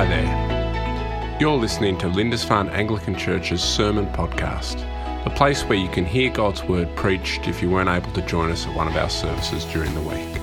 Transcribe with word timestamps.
Hi 0.00 0.06
there. 0.06 1.36
You're 1.38 1.58
listening 1.58 1.98
to 1.98 2.08
Lindisfarne 2.08 2.70
Anglican 2.70 3.14
Church's 3.14 3.62
Sermon 3.62 4.06
Podcast, 4.06 4.78
the 5.24 5.30
place 5.30 5.62
where 5.64 5.76
you 5.76 5.90
can 5.90 6.06
hear 6.06 6.30
God's 6.30 6.64
Word 6.64 6.88
preached 6.96 7.46
if 7.46 7.60
you 7.60 7.68
weren't 7.68 7.90
able 7.90 8.10
to 8.14 8.22
join 8.22 8.50
us 8.50 8.66
at 8.66 8.74
one 8.74 8.88
of 8.88 8.96
our 8.96 9.10
services 9.10 9.66
during 9.66 9.92
the 9.92 10.00
week. 10.00 10.40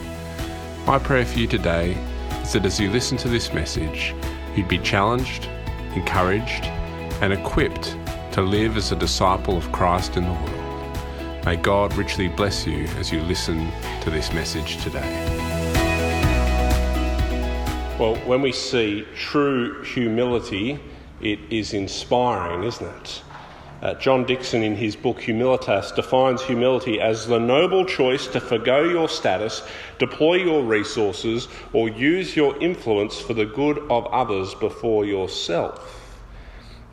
My 0.86 1.00
prayer 1.00 1.25
for 1.25 1.39
you 1.39 1.48
today 1.48 1.93
is 2.43 2.54
that 2.54 2.68
as 2.68 2.80
you 2.80 2.92
listen 2.92 3.18
to 3.18 3.30
this 3.30 3.52
message, 3.52 4.14
you'd 4.56 4.68
be 4.68 4.78
challenged, 4.78 5.50
encouraged, 5.96 6.66
and 7.24 7.34
equipped 7.34 7.98
to 8.34 8.44
live 8.44 8.78
as 8.78 8.92
a 8.92 8.96
disciple 8.96 9.58
of 9.58 9.71
Christ 9.71 10.18
in 10.18 10.26
the 10.26 10.34
world. 10.34 11.46
May 11.46 11.55
God 11.55 11.96
richly 11.96 12.28
bless 12.28 12.68
you 12.68 12.84
as 13.00 13.12
you 13.12 13.21
listen 13.21 13.71
to 14.02 14.12
this 14.12 14.32
message 14.34 14.78
today. 14.84 15.37
Well, 18.00 18.15
when 18.28 18.43
we 18.43 18.51
see 18.51 19.07
true 19.15 19.82
humility, 19.82 20.79
it 21.19 21.39
is 21.50 21.74
inspiring, 21.74 22.61
isn't 22.64 22.86
it? 22.86 23.24
Uh, 23.82 23.96
John 23.96 24.24
Dickson, 24.24 24.61
in 24.61 24.75
his 24.75 24.96
book 24.96 25.19
Humilitas, 25.19 25.96
defines 25.96 26.43
humility 26.43 27.02
as 27.02 27.25
the 27.25 27.39
noble 27.39 27.86
choice 27.86 28.28
to 28.28 28.39
forego 28.39 28.83
your 28.83 29.10
status, 29.10 29.64
deploy 29.97 30.36
your 30.36 30.64
resources, 30.64 31.47
or 31.74 31.89
use 31.89 32.36
your 32.36 32.55
influence 32.61 33.19
for 33.19 33.33
the 33.33 33.47
good 33.47 33.80
of 33.89 34.05
others 34.08 34.53
before 34.53 35.03
yourself. 35.03 36.19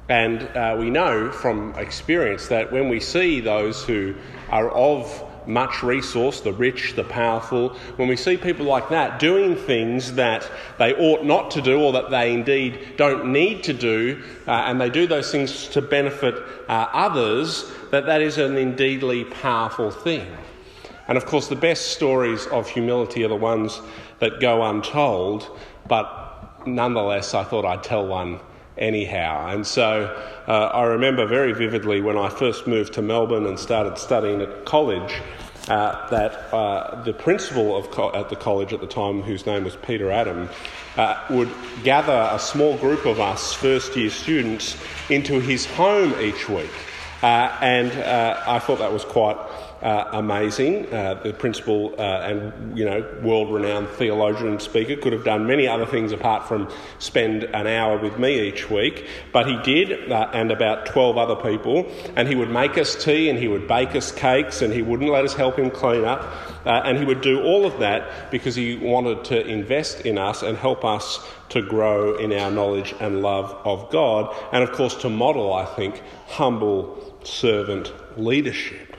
And 0.09 0.45
uh, 0.57 0.75
we 0.79 0.89
know 0.89 1.31
from 1.31 1.75
experience 1.75 2.49
that 2.49 2.73
when 2.73 2.89
we 2.89 3.01
see 3.01 3.41
those 3.41 3.85
who 3.85 4.15
are 4.49 4.71
of 4.71 5.23
much 5.47 5.83
resource, 5.83 6.41
the 6.41 6.53
rich, 6.53 6.95
the 6.95 7.05
powerful, 7.05 7.71
when 7.97 8.09
we 8.09 8.17
see 8.17 8.37
people 8.37 8.67
like 8.67 8.89
that 8.89 9.19
doing 9.19 9.57
things 9.57 10.15
that 10.15 10.51
they 10.79 10.95
ought 10.95 11.25
not 11.25 11.51
to 11.53 11.61
do 11.61 11.81
or 11.81 11.93
that 11.93 12.11
they 12.11 12.33
indeed 12.33 12.97
don't 12.97 13.33
need 13.33 13.63
to 13.65 13.73
do, 13.73 14.23
uh, 14.47 14.51
and 14.67 14.81
they 14.81 14.91
do 14.91 15.07
those 15.07 15.31
things 15.31 15.69
to 15.69 15.83
benefit 15.83 16.35
uh, 16.69 16.89
others, 16.93 17.71
that 17.91 18.07
that 18.07 18.21
is 18.21 18.39
an 18.39 18.57
indeedly 18.57 19.25
powerful 19.25 19.91
thing. 19.91 20.27
And 21.09 21.19
of 21.19 21.27
course, 21.27 21.49
the 21.49 21.57
best 21.57 21.93
stories 21.93 22.47
of 22.47 22.69
humility 22.69 23.25
are 23.25 23.29
the 23.29 23.37
ones 23.37 23.81
that 24.21 24.41
go 24.41 24.63
untold, 24.65 25.59
but 25.87 26.67
nonetheless, 26.67 27.35
I 27.35 27.45
thought 27.45 27.65
I'd 27.65 27.83
tell 27.83 28.07
one 28.07 28.41
anyhow. 28.79 29.49
And 29.49 29.67
so 29.67 30.15
uh, 30.47 30.51
I 30.51 30.85
remember 30.85 31.27
very 31.27 31.53
vividly 31.53 32.01
when 32.01 32.17
I 32.17 32.29
first 32.29 32.67
moved 32.67 32.95
to 32.95 33.03
Melbourne 33.03 33.47
and 33.47 33.59
started 33.59 33.99
studying 33.99 34.41
at 34.41 34.65
college. 34.65 35.21
Uh, 35.67 36.11
that 36.11 36.53
uh, 36.53 37.03
the 37.05 37.13
principal 37.15 37.75
of 37.75 37.91
co- 37.91 38.13
at 38.13 38.29
the 38.29 38.37
college 38.37 38.75
at 38.75 38.81
the 38.81 38.87
time, 38.87 39.23
whose 39.23 39.47
name 39.47 39.65
was 39.65 39.75
Peter 39.77 40.11
Adam, 40.11 40.47
uh, 40.99 41.25
would 41.31 41.51
gather 41.83 42.29
a 42.33 42.39
small 42.39 42.77
group 42.77 43.07
of 43.07 43.19
us 43.19 43.55
first 43.55 43.97
year 43.97 44.11
students 44.11 44.77
into 45.09 45.41
his 45.41 45.65
home 45.65 46.15
each 46.21 46.51
week. 46.51 46.69
Uh, 47.23 47.57
and 47.63 47.91
uh, 47.93 48.43
I 48.47 48.59
thought 48.59 48.81
that 48.81 48.93
was 48.93 49.07
quite 49.07 49.39
uh, 49.85 50.09
amazing. 50.13 50.93
Uh, 50.93 51.21
the 51.23 51.33
principal 51.33 51.95
uh, 51.99 52.03
and 52.23 52.77
you 52.77 52.85
know 52.85 53.07
world-renowned 53.23 53.89
theologian 53.91 54.49
and 54.49 54.63
speaker 54.63 54.97
could 54.97 55.13
have 55.13 55.25
done 55.25 55.47
many 55.47 55.69
other 55.69 55.85
things 55.85 56.11
apart 56.11 56.49
from 56.49 56.69
spend 56.99 57.45
an 57.45 57.67
hour 57.67 57.99
with 57.99 58.19
me 58.19 58.49
each 58.49 58.71
week, 58.71 59.07
but 59.33 59.47
he 59.47 59.57
did, 59.63 60.11
uh, 60.11 60.31
and 60.33 60.51
about 60.51 60.87
twelve 60.87 61.19
other 61.19 61.37
people. 61.37 61.87
And 62.17 62.27
he 62.27 62.35
would 62.35 62.51
make 62.51 62.79
us 62.79 62.97
tea, 63.05 63.29
and 63.29 63.39
he 63.39 63.47
would 63.47 63.69
bake 63.69 63.95
us 63.95 64.11
cakes, 64.11 64.63
and 64.63 64.73
he 64.73 64.83
wouldn't 64.83 65.11
let 65.11 65.25
us 65.25 65.35
help 65.35 65.59
him 65.59 65.71
clean 65.71 66.05
up. 66.05 66.23
Uh, 66.65 66.81
and 66.87 66.97
he 66.97 67.05
would 67.05 67.21
do 67.21 67.43
all 67.43 67.67
of 67.67 67.79
that 67.81 68.31
because 68.31 68.55
he 68.55 68.77
wanted 68.77 69.23
to 69.25 69.47
invest 69.47 70.01
in 70.07 70.17
us 70.17 70.43
and 70.43 70.57
help 70.57 70.83
us 70.83 71.21
to 71.51 71.61
grow 71.61 72.17
in 72.17 72.33
our 72.33 72.51
knowledge 72.51 72.95
and 73.01 73.21
love 73.21 73.51
of 73.67 73.91
God, 73.91 74.35
and 74.51 74.65
of 74.65 74.73
course 74.73 74.95
to 75.03 75.11
model, 75.11 75.53
I 75.53 75.67
think, 75.67 76.03
humble 76.27 77.15
servant 77.23 77.93
leadership. 78.17 78.94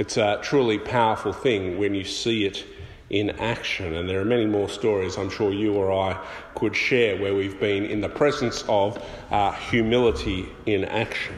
It's 0.00 0.16
a 0.16 0.38
truly 0.40 0.78
powerful 0.78 1.30
thing 1.30 1.76
when 1.76 1.94
you 1.94 2.04
see 2.04 2.46
it 2.46 2.64
in 3.10 3.28
action, 3.38 3.92
and 3.92 4.08
there 4.08 4.18
are 4.18 4.24
many 4.24 4.46
more 4.46 4.66
stories 4.66 5.18
I'm 5.18 5.28
sure 5.28 5.52
you 5.52 5.74
or 5.74 5.92
I 5.92 6.18
could 6.54 6.74
share 6.74 7.20
where 7.20 7.34
we've 7.34 7.60
been 7.60 7.84
in 7.84 8.00
the 8.00 8.08
presence 8.08 8.64
of 8.66 9.04
uh, 9.30 9.52
humility 9.52 10.48
in 10.64 10.86
action. 10.86 11.34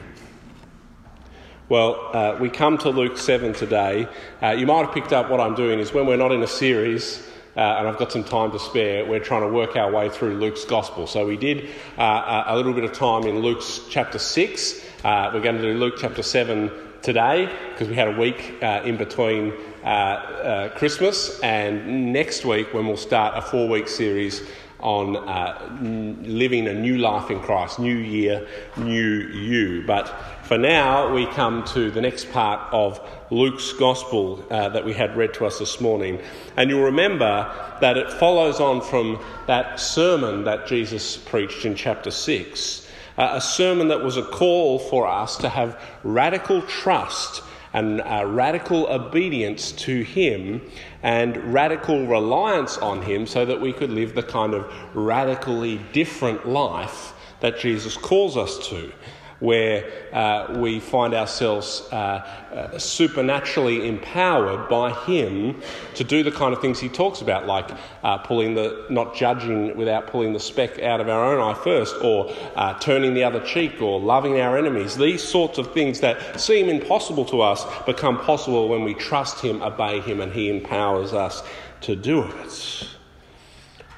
Well, 1.68 2.10
uh, 2.12 2.36
we 2.40 2.50
come 2.50 2.78
to 2.78 2.90
Luke 2.90 3.18
7 3.18 3.52
today. 3.52 4.06
Uh, 4.40 4.50
you 4.50 4.64
might 4.64 4.84
have 4.84 4.94
picked 4.94 5.12
up 5.12 5.28
what 5.28 5.40
I'm 5.40 5.56
doing 5.56 5.80
is 5.80 5.92
when 5.92 6.06
we're 6.06 6.16
not 6.16 6.30
in 6.30 6.44
a 6.44 6.46
series, 6.46 7.28
uh, 7.56 7.60
and 7.60 7.88
I've 7.88 7.98
got 7.98 8.12
some 8.12 8.22
time 8.22 8.52
to 8.52 8.60
spare, 8.60 9.04
we're 9.04 9.18
trying 9.18 9.42
to 9.42 9.48
work 9.48 9.74
our 9.74 9.90
way 9.90 10.08
through 10.08 10.38
Luke's 10.38 10.64
Gospel. 10.64 11.08
So 11.08 11.26
we 11.26 11.36
did 11.36 11.68
uh, 11.98 12.44
a 12.46 12.56
little 12.56 12.74
bit 12.74 12.84
of 12.84 12.92
time 12.92 13.24
in 13.24 13.40
Luke's 13.40 13.80
chapter 13.90 14.20
6. 14.20 14.86
Uh, 15.02 15.32
we're 15.34 15.40
going 15.40 15.56
to 15.56 15.62
do 15.62 15.74
Luke 15.74 15.94
chapter 15.98 16.22
7 16.22 16.70
today 17.02 17.52
because 17.72 17.88
we 17.88 17.96
had 17.96 18.08
a 18.08 18.18
week 18.18 18.54
uh, 18.62 18.82
in 18.84 18.96
between 18.96 19.52
uh, 19.84 19.86
uh, 19.86 20.68
Christmas 20.78 21.40
and 21.40 22.12
next 22.12 22.44
week 22.44 22.72
when 22.72 22.86
we'll 22.86 22.96
start 22.96 23.36
a 23.36 23.42
four 23.42 23.68
week 23.68 23.88
series 23.88 24.42
on 24.78 25.16
uh, 25.16 25.78
living 26.22 26.66
a 26.66 26.74
new 26.74 26.98
life 26.98 27.30
in 27.30 27.40
Christ, 27.40 27.78
new 27.78 27.96
year, 27.96 28.48
new 28.76 29.28
you. 29.28 29.84
But 29.86 30.08
for 30.42 30.58
now, 30.58 31.12
we 31.14 31.26
come 31.26 31.64
to 31.66 31.90
the 31.90 32.00
next 32.00 32.32
part 32.32 32.60
of 32.72 33.00
Luke's 33.30 33.72
gospel 33.72 34.44
uh, 34.50 34.70
that 34.70 34.84
we 34.84 34.92
had 34.92 35.16
read 35.16 35.34
to 35.34 35.46
us 35.46 35.60
this 35.60 35.80
morning. 35.80 36.20
And 36.56 36.68
you'll 36.68 36.82
remember 36.82 37.52
that 37.80 37.96
it 37.96 38.12
follows 38.12 38.60
on 38.60 38.80
from 38.80 39.20
that 39.46 39.78
sermon 39.78 40.44
that 40.44 40.66
Jesus 40.66 41.16
preached 41.16 41.64
in 41.64 41.76
chapter 41.76 42.10
6 42.10 42.81
a 43.16 43.40
sermon 43.40 43.88
that 43.88 44.02
was 44.02 44.16
a 44.16 44.22
call 44.22 44.78
for 44.78 45.06
us 45.06 45.36
to 45.38 45.48
have 45.48 45.80
radical 46.02 46.62
trust 46.62 47.42
and 47.72 48.00
uh, 48.00 48.24
radical 48.26 48.86
obedience 48.86 49.72
to 49.72 50.02
Him 50.02 50.60
and 51.02 51.36
radical 51.52 52.06
reliance 52.06 52.78
on 52.78 53.02
Him 53.02 53.26
so 53.26 53.44
that 53.44 53.60
we 53.60 53.72
could 53.72 53.90
live 53.90 54.14
the 54.14 54.22
kind 54.22 54.54
of 54.54 54.70
radically 54.94 55.78
different 55.92 56.46
life 56.46 57.14
that 57.40 57.58
Jesus 57.58 57.96
calls 57.96 58.36
us 58.36 58.68
to 58.68 58.92
where 59.42 59.84
uh, 60.12 60.54
we 60.56 60.78
find 60.78 61.14
ourselves 61.14 61.82
uh, 61.90 61.96
uh, 61.96 62.78
supernaturally 62.78 63.88
empowered 63.88 64.68
by 64.68 64.92
Him 64.92 65.60
to 65.96 66.04
do 66.04 66.22
the 66.22 66.30
kind 66.30 66.54
of 66.54 66.60
things 66.60 66.78
He 66.78 66.88
talks 66.88 67.20
about, 67.20 67.48
like 67.48 67.68
uh, 68.04 68.18
pulling 68.18 68.54
the, 68.54 68.86
not 68.88 69.16
judging 69.16 69.76
without 69.76 70.06
pulling 70.06 70.32
the 70.32 70.38
speck 70.38 70.78
out 70.78 71.00
of 71.00 71.08
our 71.08 71.34
own 71.34 71.40
eye 71.40 71.58
first, 71.58 71.96
or 72.00 72.32
uh, 72.54 72.78
turning 72.78 73.14
the 73.14 73.24
other 73.24 73.40
cheek, 73.40 73.82
or 73.82 73.98
loving 73.98 74.40
our 74.40 74.56
enemies. 74.56 74.96
These 74.96 75.24
sorts 75.24 75.58
of 75.58 75.72
things 75.74 75.98
that 76.00 76.40
seem 76.40 76.68
impossible 76.68 77.24
to 77.26 77.40
us 77.40 77.66
become 77.84 78.20
possible 78.20 78.68
when 78.68 78.84
we 78.84 78.94
trust 78.94 79.40
Him, 79.40 79.60
obey 79.60 80.00
Him, 80.00 80.20
and 80.20 80.32
He 80.32 80.50
empowers 80.50 81.12
us 81.12 81.42
to 81.80 81.96
do 81.96 82.22
it. 82.22 82.88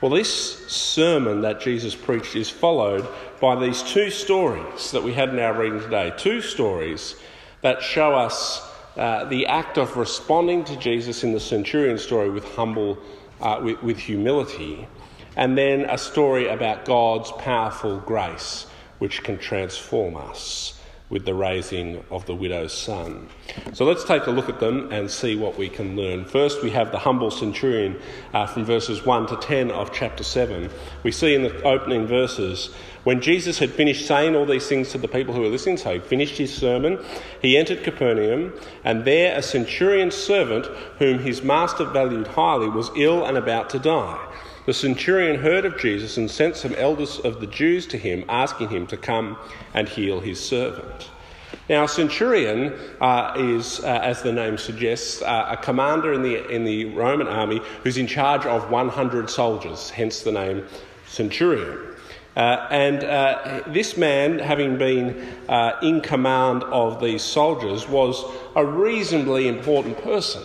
Well, 0.01 0.11
this 0.11 0.67
sermon 0.69 1.43
that 1.43 1.61
Jesus 1.61 1.95
preached 1.95 2.37
is 2.37 2.51
followed 2.51 3.09
by 3.45 3.55
these 3.55 3.83
two 3.83 4.09
stories 4.09 4.91
that 4.93 5.03
we 5.03 5.13
had 5.13 5.29
in 5.29 5.39
our 5.39 5.53
reading 5.53 5.79
today. 5.79 6.11
Two 6.17 6.41
stories 6.41 7.15
that 7.61 7.83
show 7.83 8.15
us 8.15 8.67
uh, 8.97 9.27
the 9.27 9.47
act 9.49 9.77
of 9.77 9.99
responding 9.99 10.65
to 10.65 10.75
Jesus 10.79 11.25
in 11.25 11.33
the 11.35 11.39
centurion 11.39 11.99
story 11.99 12.31
with 12.31 12.45
humble, 12.55 12.97
uh, 13.43 13.61
with, 13.63 13.83
with 13.83 13.99
humility, 13.99 14.89
and 15.37 15.59
then 15.59 15.83
a 15.91 15.99
story 15.99 16.49
about 16.49 16.87
God's 16.87 17.33
powerful 17.33 17.99
grace, 17.99 18.65
which 18.99 19.23
can 19.23 19.37
transform 19.37 20.17
us 20.17 20.81
with 21.15 21.25
the 21.25 21.33
raising 21.33 22.05
of 22.11 22.27
the 22.27 22.35
widow's 22.35 22.73
son. 22.73 23.29
So 23.73 23.85
let's 23.85 24.03
take 24.03 24.27
a 24.27 24.33
look 24.33 24.49
at 24.49 24.59
them 24.59 24.91
and 24.91 25.09
see 25.09 25.37
what 25.37 25.57
we 25.57 25.69
can 25.69 25.95
learn. 25.95 26.25
First, 26.25 26.61
we 26.61 26.71
have 26.71 26.91
the 26.91 26.99
humble 26.99 27.31
centurion 27.31 28.01
uh, 28.33 28.47
from 28.49 28.65
verses 28.65 29.07
1 29.07 29.29
to 29.29 29.37
10 29.37 29.71
of 29.71 29.93
chapter 29.93 30.25
7. 30.25 30.69
We 31.05 31.13
see 31.13 31.37
in 31.37 31.45
the 31.45 31.63
opening 31.63 32.09
verses 32.09 32.75
when 33.05 33.21
Jesus 33.21 33.61
had 33.61 33.71
finished 33.71 34.09
saying 34.09 34.35
all 34.35 34.45
these 34.45 34.67
things 34.67 34.91
to 34.91 34.99
the 34.99 35.07
people 35.07 35.33
who 35.33 35.43
were 35.43 35.49
listening, 35.49 35.77
so 35.77 35.95
he 35.95 36.01
finished 36.01 36.37
his 36.37 36.53
sermon, 36.53 36.99
he 37.41 37.57
entered 37.57 37.85
Capernaum, 37.85 38.53
and 38.83 39.05
there 39.05 39.39
a 39.39 39.43
centurion's 39.43 40.17
servant, 40.17 40.67
whom 40.99 41.21
his 41.21 41.43
master 41.43 41.85
valued 41.85 42.27
highly, 42.27 42.69
was 42.69 42.91
ill 42.97 43.25
and 43.25 43.37
about 43.37 43.71
to 43.71 43.79
die. 43.79 44.19
The 44.67 44.73
centurion 44.73 45.41
heard 45.41 45.67
of 45.67 45.79
Jesus 45.79 46.17
and 46.17 46.31
sent 46.31 46.57
some 46.57 46.75
elders 46.77 47.19
of 47.19 47.41
the 47.41 47.47
Jews 47.47 47.87
to 47.89 47.99
him, 47.99 48.25
asking 48.31 48.71
him 48.71 48.87
to 48.87 48.97
come 48.97 49.37
and 49.75 49.87
heal 49.87 50.21
his 50.21 50.43
servant. 50.43 51.11
Now, 51.69 51.85
a 51.85 51.89
centurion 51.89 52.75
uh, 53.01 53.35
is, 53.39 53.81
uh, 53.81 54.01
as 54.03 54.23
the 54.23 54.33
name 54.33 54.59
suggests, 54.59 55.23
uh, 55.23 55.47
a 55.51 55.57
commander 55.57 56.13
in 56.13 56.23
the, 56.23 56.47
in 56.51 56.65
the 56.65 56.87
Roman 56.87 57.27
army 57.27 57.61
who's 57.83 57.97
in 57.97 58.07
charge 58.07 58.45
of 58.45 58.71
100 58.71 59.31
soldiers, 59.31 59.91
hence 59.91 60.21
the 60.21 60.33
name 60.33 60.67
centurion. 61.07 61.95
Uh, 62.37 62.67
and 62.71 63.05
uh, 63.05 63.63
this 63.69 63.97
man, 63.97 64.39
having 64.39 64.77
been 64.77 65.35
uh, 65.49 65.79
in 65.83 66.01
command 66.01 66.65
of 66.65 67.01
these 67.01 67.23
soldiers, 67.23 67.89
was 67.89 68.25
a 68.57 68.65
reasonably 68.65 69.49
important 69.49 69.97
person. 70.03 70.43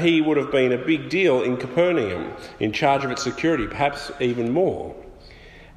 He 0.00 0.20
would 0.20 0.36
have 0.36 0.50
been 0.50 0.72
a 0.72 0.78
big 0.78 1.08
deal 1.08 1.42
in 1.42 1.56
Capernaum, 1.56 2.32
in 2.58 2.72
charge 2.72 3.04
of 3.04 3.12
its 3.12 3.22
security, 3.22 3.68
perhaps 3.68 4.10
even 4.18 4.50
more. 4.50 4.96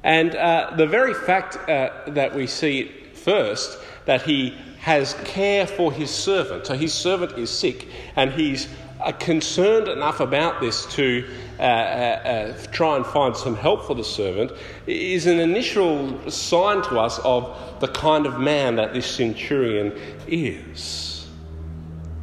And 0.02 0.32
the 0.32 0.86
very 0.86 1.14
fact 1.14 1.54
that 1.66 2.34
we 2.34 2.48
see 2.48 2.80
it 2.80 3.16
first 3.16 3.78
that 4.08 4.22
he 4.22 4.56
has 4.78 5.12
care 5.24 5.66
for 5.66 5.92
his 5.92 6.10
servant, 6.10 6.66
so 6.66 6.74
his 6.74 6.94
servant 6.94 7.32
is 7.32 7.50
sick, 7.50 7.88
and 8.16 8.32
he's 8.32 8.66
uh, 9.02 9.12
concerned 9.12 9.86
enough 9.86 10.20
about 10.20 10.62
this 10.62 10.86
to 10.86 11.28
uh, 11.58 11.62
uh, 11.62 11.64
uh, 11.64 12.56
try 12.72 12.96
and 12.96 13.04
find 13.04 13.36
some 13.36 13.54
help 13.54 13.84
for 13.86 13.94
the 13.94 14.02
servant, 14.02 14.50
is 14.86 15.26
an 15.26 15.38
initial 15.38 16.30
sign 16.30 16.80
to 16.80 16.98
us 16.98 17.18
of 17.18 17.54
the 17.80 17.88
kind 17.88 18.24
of 18.24 18.40
man 18.40 18.76
that 18.76 18.94
this 18.94 19.04
centurion 19.04 19.92
is. 20.26 21.28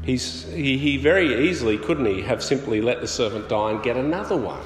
He's, 0.01 0.45
he, 0.45 0.79
he 0.79 0.97
very 0.97 1.47
easily, 1.47 1.77
couldn't 1.77 2.07
he, 2.07 2.23
have 2.23 2.43
simply 2.43 2.81
let 2.81 2.99
the 2.99 3.07
servant 3.07 3.47
die 3.47 3.69
and 3.69 3.83
get 3.83 3.95
another 3.95 4.37
one. 4.37 4.65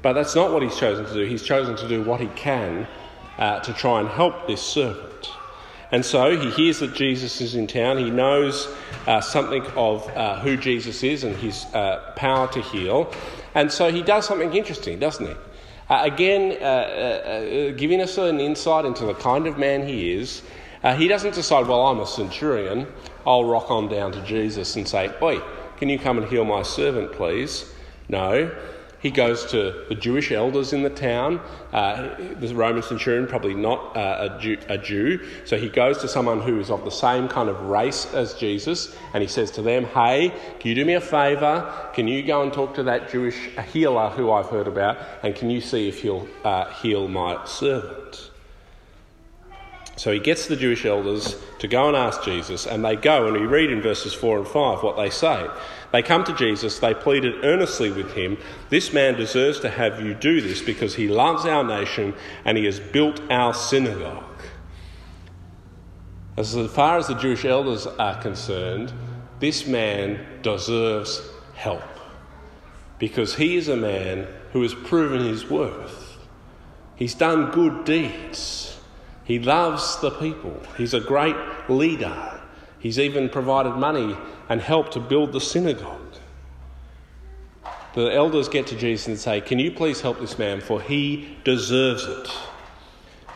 But 0.00 0.14
that's 0.14 0.34
not 0.34 0.54
what 0.54 0.62
he's 0.62 0.78
chosen 0.78 1.04
to 1.04 1.12
do. 1.12 1.26
He's 1.26 1.42
chosen 1.42 1.76
to 1.76 1.86
do 1.86 2.02
what 2.02 2.18
he 2.18 2.28
can 2.28 2.88
uh, 3.36 3.60
to 3.60 3.74
try 3.74 4.00
and 4.00 4.08
help 4.08 4.46
this 4.46 4.62
servant. 4.62 5.09
And 5.92 6.04
so 6.04 6.38
he 6.38 6.50
hears 6.50 6.78
that 6.80 6.94
Jesus 6.94 7.40
is 7.40 7.54
in 7.54 7.66
town. 7.66 7.98
He 7.98 8.10
knows 8.10 8.68
uh, 9.06 9.20
something 9.20 9.64
of 9.76 10.08
uh, 10.16 10.38
who 10.40 10.56
Jesus 10.56 11.02
is 11.02 11.24
and 11.24 11.36
his 11.36 11.64
uh, 11.74 12.12
power 12.16 12.46
to 12.48 12.62
heal. 12.62 13.12
And 13.54 13.72
so 13.72 13.90
he 13.90 14.02
does 14.02 14.26
something 14.26 14.54
interesting, 14.54 14.98
doesn't 14.98 15.26
he? 15.26 15.34
Uh, 15.88 16.04
again, 16.04 16.56
uh, 16.60 16.64
uh, 16.64 17.70
giving 17.72 18.00
us 18.00 18.16
an 18.18 18.38
insight 18.38 18.84
into 18.84 19.04
the 19.04 19.14
kind 19.14 19.48
of 19.48 19.58
man 19.58 19.86
he 19.86 20.12
is. 20.12 20.42
he 20.96 21.08
doesn't 21.08 21.34
decide, 21.34 21.66
well, 21.66 21.86
I'm 21.86 21.98
a 21.98 22.06
centurion. 22.06 22.86
I'll 23.26 23.44
rock 23.44 23.70
on 23.70 23.88
down 23.88 24.12
to 24.12 24.22
Jesus 24.22 24.76
and 24.76 24.86
say, 24.86 25.12
Oi, 25.20 25.40
can 25.78 25.88
you 25.88 25.98
come 25.98 26.18
and 26.18 26.26
heal 26.28 26.44
my 26.44 26.62
servant, 26.62 27.12
please? 27.12 27.64
No. 28.08 28.50
He 29.00 29.10
goes 29.10 29.46
to 29.46 29.84
the 29.88 29.94
Jewish 29.94 30.30
elders 30.30 30.72
in 30.72 30.82
the 30.82 30.90
town. 30.90 31.40
Uh, 31.72 32.14
the 32.38 32.54
Roman 32.54 32.82
centurion, 32.82 33.26
probably 33.26 33.54
not 33.54 33.96
uh, 33.96 34.28
a, 34.30 34.40
Jew, 34.40 34.58
a, 34.68 34.76
Jew, 34.76 35.26
so 35.46 35.56
he 35.56 35.68
goes 35.70 35.98
to 35.98 36.08
someone 36.08 36.40
who 36.40 36.60
is 36.60 36.70
of 36.70 36.84
the 36.84 36.90
same 36.90 37.26
kind 37.26 37.48
of 37.48 37.60
race 37.62 38.12
as 38.12 38.34
Jesus, 38.34 38.94
and 39.14 39.22
he 39.22 39.28
says 39.28 39.50
to 39.52 39.62
them, 39.62 39.84
Hey, 39.84 40.34
can 40.58 40.68
you 40.68 40.74
do 40.74 40.84
me 40.84 40.94
a 40.94 41.00
favour? 41.00 41.90
Can 41.94 42.08
you 42.08 42.22
go 42.22 42.42
and 42.42 42.52
talk 42.52 42.74
to 42.74 42.82
that 42.84 43.10
Jewish 43.10 43.36
healer 43.72 44.10
who 44.10 44.30
I've 44.30 44.48
heard 44.48 44.68
about, 44.68 44.98
and 45.22 45.34
can 45.34 45.48
you 45.48 45.60
see 45.60 45.88
if 45.88 46.02
he'll 46.02 46.28
uh, 46.44 46.70
heal 46.74 47.08
my 47.08 47.44
servant? 47.46 48.30
So 49.96 50.12
he 50.12 50.18
gets 50.18 50.46
the 50.46 50.56
Jewish 50.56 50.86
elders 50.86 51.36
to 51.58 51.68
go 51.68 51.88
and 51.88 51.94
ask 51.94 52.22
Jesus, 52.22 52.66
and 52.66 52.82
they 52.82 52.96
go, 52.96 53.26
and 53.26 53.38
we 53.38 53.46
read 53.46 53.70
in 53.70 53.82
verses 53.82 54.14
4 54.14 54.38
and 54.38 54.48
5 54.48 54.82
what 54.82 54.96
they 54.96 55.10
say. 55.10 55.46
They 55.92 56.02
come 56.02 56.22
to 56.24 56.34
Jesus, 56.34 56.78
they 56.78 56.94
pleaded 56.94 57.44
earnestly 57.44 57.90
with 57.90 58.12
him, 58.12 58.38
This 58.68 58.92
man 58.92 59.16
deserves 59.16 59.58
to 59.60 59.70
have 59.70 60.00
you 60.00 60.14
do 60.14 60.40
this 60.40 60.62
because 60.62 60.94
he 60.94 61.08
loves 61.08 61.44
our 61.44 61.64
nation 61.64 62.14
and 62.44 62.56
he 62.56 62.64
has 62.66 62.78
built 62.78 63.20
our 63.30 63.52
synagogue. 63.52 64.24
As 66.36 66.54
far 66.72 66.98
as 66.98 67.08
the 67.08 67.14
Jewish 67.14 67.44
elders 67.44 67.86
are 67.86 68.20
concerned, 68.22 68.92
this 69.40 69.66
man 69.66 70.24
deserves 70.42 71.20
help 71.54 71.82
because 72.98 73.34
he 73.34 73.56
is 73.56 73.68
a 73.68 73.76
man 73.76 74.28
who 74.52 74.62
has 74.62 74.74
proven 74.74 75.24
his 75.24 75.50
worth. 75.50 76.18
He's 76.94 77.14
done 77.14 77.50
good 77.50 77.84
deeds. 77.84 78.78
He 79.24 79.38
loves 79.38 80.00
the 80.00 80.10
people. 80.10 80.60
He's 80.76 80.94
a 80.94 81.00
great 81.00 81.36
leader. 81.68 82.39
He's 82.80 82.98
even 82.98 83.28
provided 83.28 83.76
money 83.76 84.16
and 84.48 84.60
help 84.60 84.90
to 84.92 85.00
build 85.00 85.32
the 85.32 85.40
synagogue. 85.40 86.00
The 87.94 88.12
elders 88.12 88.48
get 88.48 88.66
to 88.68 88.76
Jesus 88.76 89.06
and 89.08 89.18
say, 89.18 89.40
Can 89.40 89.58
you 89.58 89.70
please 89.70 90.00
help 90.00 90.18
this 90.18 90.38
man, 90.38 90.60
for 90.60 90.80
he 90.80 91.36
deserves 91.44 92.04
it? 92.04 92.28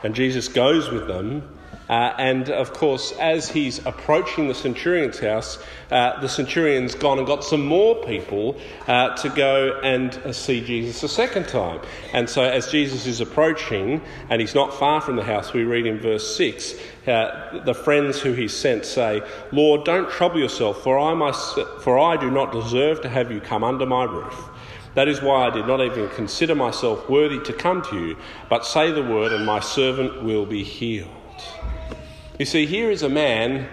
And 0.03 0.15
Jesus 0.15 0.49
goes 0.49 0.91
with 0.91 1.07
them 1.07 1.57
uh, 1.89 2.15
and 2.19 2.49
of 2.49 2.73
course, 2.73 3.13
as 3.19 3.49
he's 3.51 3.85
approaching 3.85 4.49
the 4.49 4.55
centurion's 4.55 5.19
house, 5.19 5.59
uh, 5.91 6.19
the 6.21 6.29
centurion's 6.29 6.95
gone 6.95 7.19
and 7.19 7.27
got 7.27 7.45
some 7.45 7.65
more 7.65 7.95
people 8.05 8.59
uh, 8.89 9.15
to 9.17 9.29
go 9.29 9.79
and 9.83 10.15
uh, 10.19 10.33
see 10.33 10.65
Jesus 10.65 11.03
a 11.03 11.09
second 11.09 11.47
time. 11.47 11.81
And 12.13 12.29
so, 12.29 12.43
as 12.43 12.71
Jesus 12.71 13.07
is 13.07 13.21
approaching, 13.21 14.01
and 14.31 14.41
he's 14.41 14.55
not 14.55 14.73
far 14.73 15.01
from 15.01 15.17
the 15.17 15.25
house, 15.25 15.53
we 15.53 15.65
read 15.65 15.87
in 15.87 15.99
verse 15.99 16.37
6 16.37 16.75
uh, 17.07 17.61
the 17.65 17.75
friends 17.75 18.21
who 18.21 18.33
he 18.33 18.49
sent 18.49 18.87
say, 18.87 19.23
Lord, 19.53 19.85
don't 19.85 20.11
trouble 20.11 20.41
yourself, 20.41 20.83
for 20.83 20.99
I, 20.99 21.33
for 21.83 21.99
I 21.99 22.17
do 22.17 22.31
not 22.31 22.51
deserve 22.51 23.03
to 23.03 23.09
have 23.11 23.31
you 23.31 23.41
come 23.41 23.63
under 23.63 23.85
my 23.85 24.05
roof. 24.05 24.49
That 24.95 25.09
is 25.09 25.21
why 25.21 25.49
I 25.49 25.51
did 25.51 25.67
not 25.67 25.81
even 25.81 26.09
consider 26.11 26.55
myself 26.55 27.11
worthy 27.11 27.41
to 27.41 27.53
come 27.53 27.83
to 27.83 27.97
you, 27.97 28.17
but 28.49 28.65
say 28.65 28.91
the 28.91 29.03
word, 29.03 29.33
and 29.33 29.45
my 29.45 29.61
servant 29.61 30.23
will 30.23 30.47
be 30.47 30.63
healed. 30.63 31.11
You 32.37 32.47
see, 32.47 32.67
here 32.67 32.91
is 32.91 33.05
a 33.05 33.09
man 33.09 33.69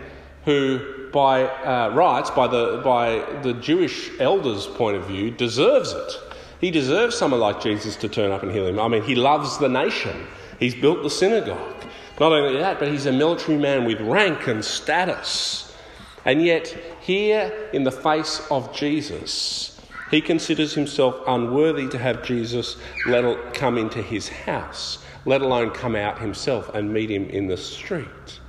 who, 0.45 1.09
by 1.11 1.45
uh, 1.45 1.89
rights, 1.95 2.29
by 2.29 2.45
the, 2.45 2.79
by 2.83 3.25
the 3.41 3.53
Jewish 3.53 4.11
elders' 4.19 4.67
point 4.67 4.97
of 4.97 5.07
view, 5.07 5.31
deserves 5.31 5.93
it. 5.93 6.13
He 6.59 6.69
deserves 6.69 7.17
someone 7.17 7.39
like 7.39 7.59
Jesus 7.59 7.95
to 7.97 8.07
turn 8.07 8.31
up 8.31 8.43
and 8.43 8.51
heal 8.51 8.67
him. 8.67 8.79
I 8.79 8.87
mean, 8.87 9.01
he 9.01 9.15
loves 9.15 9.57
the 9.57 9.67
nation, 9.67 10.27
he's 10.59 10.75
built 10.75 11.01
the 11.01 11.09
synagogue. 11.09 11.75
Not 12.19 12.33
only 12.33 12.59
that, 12.59 12.77
but 12.77 12.89
he's 12.89 13.07
a 13.07 13.11
military 13.11 13.57
man 13.57 13.83
with 13.83 13.99
rank 13.99 14.45
and 14.45 14.63
status. 14.63 15.75
And 16.23 16.43
yet, 16.43 16.67
here 16.99 17.69
in 17.73 17.83
the 17.83 17.91
face 17.91 18.45
of 18.51 18.75
Jesus, 18.75 19.81
he 20.11 20.21
considers 20.21 20.75
himself 20.75 21.15
unworthy 21.25 21.87
to 21.87 21.97
have 21.97 22.21
Jesus 22.21 22.77
let 23.07 23.55
come 23.55 23.79
into 23.79 24.03
his 24.03 24.29
house, 24.29 24.99
let 25.25 25.41
alone 25.41 25.71
come 25.71 25.95
out 25.95 26.19
himself 26.19 26.69
and 26.75 26.93
meet 26.93 27.09
him 27.09 27.25
in 27.25 27.47
the 27.47 27.57
street. 27.57 28.39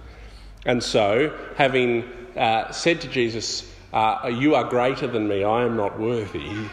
And 0.64 0.82
so, 0.82 1.36
having 1.56 2.04
uh, 2.36 2.70
said 2.70 3.00
to 3.00 3.08
Jesus, 3.08 3.68
uh, 3.92 4.30
You 4.32 4.54
are 4.54 4.64
greater 4.64 5.06
than 5.06 5.28
me, 5.28 5.44
I 5.44 5.64
am 5.64 5.76
not 5.76 5.98
worthy, 5.98 6.68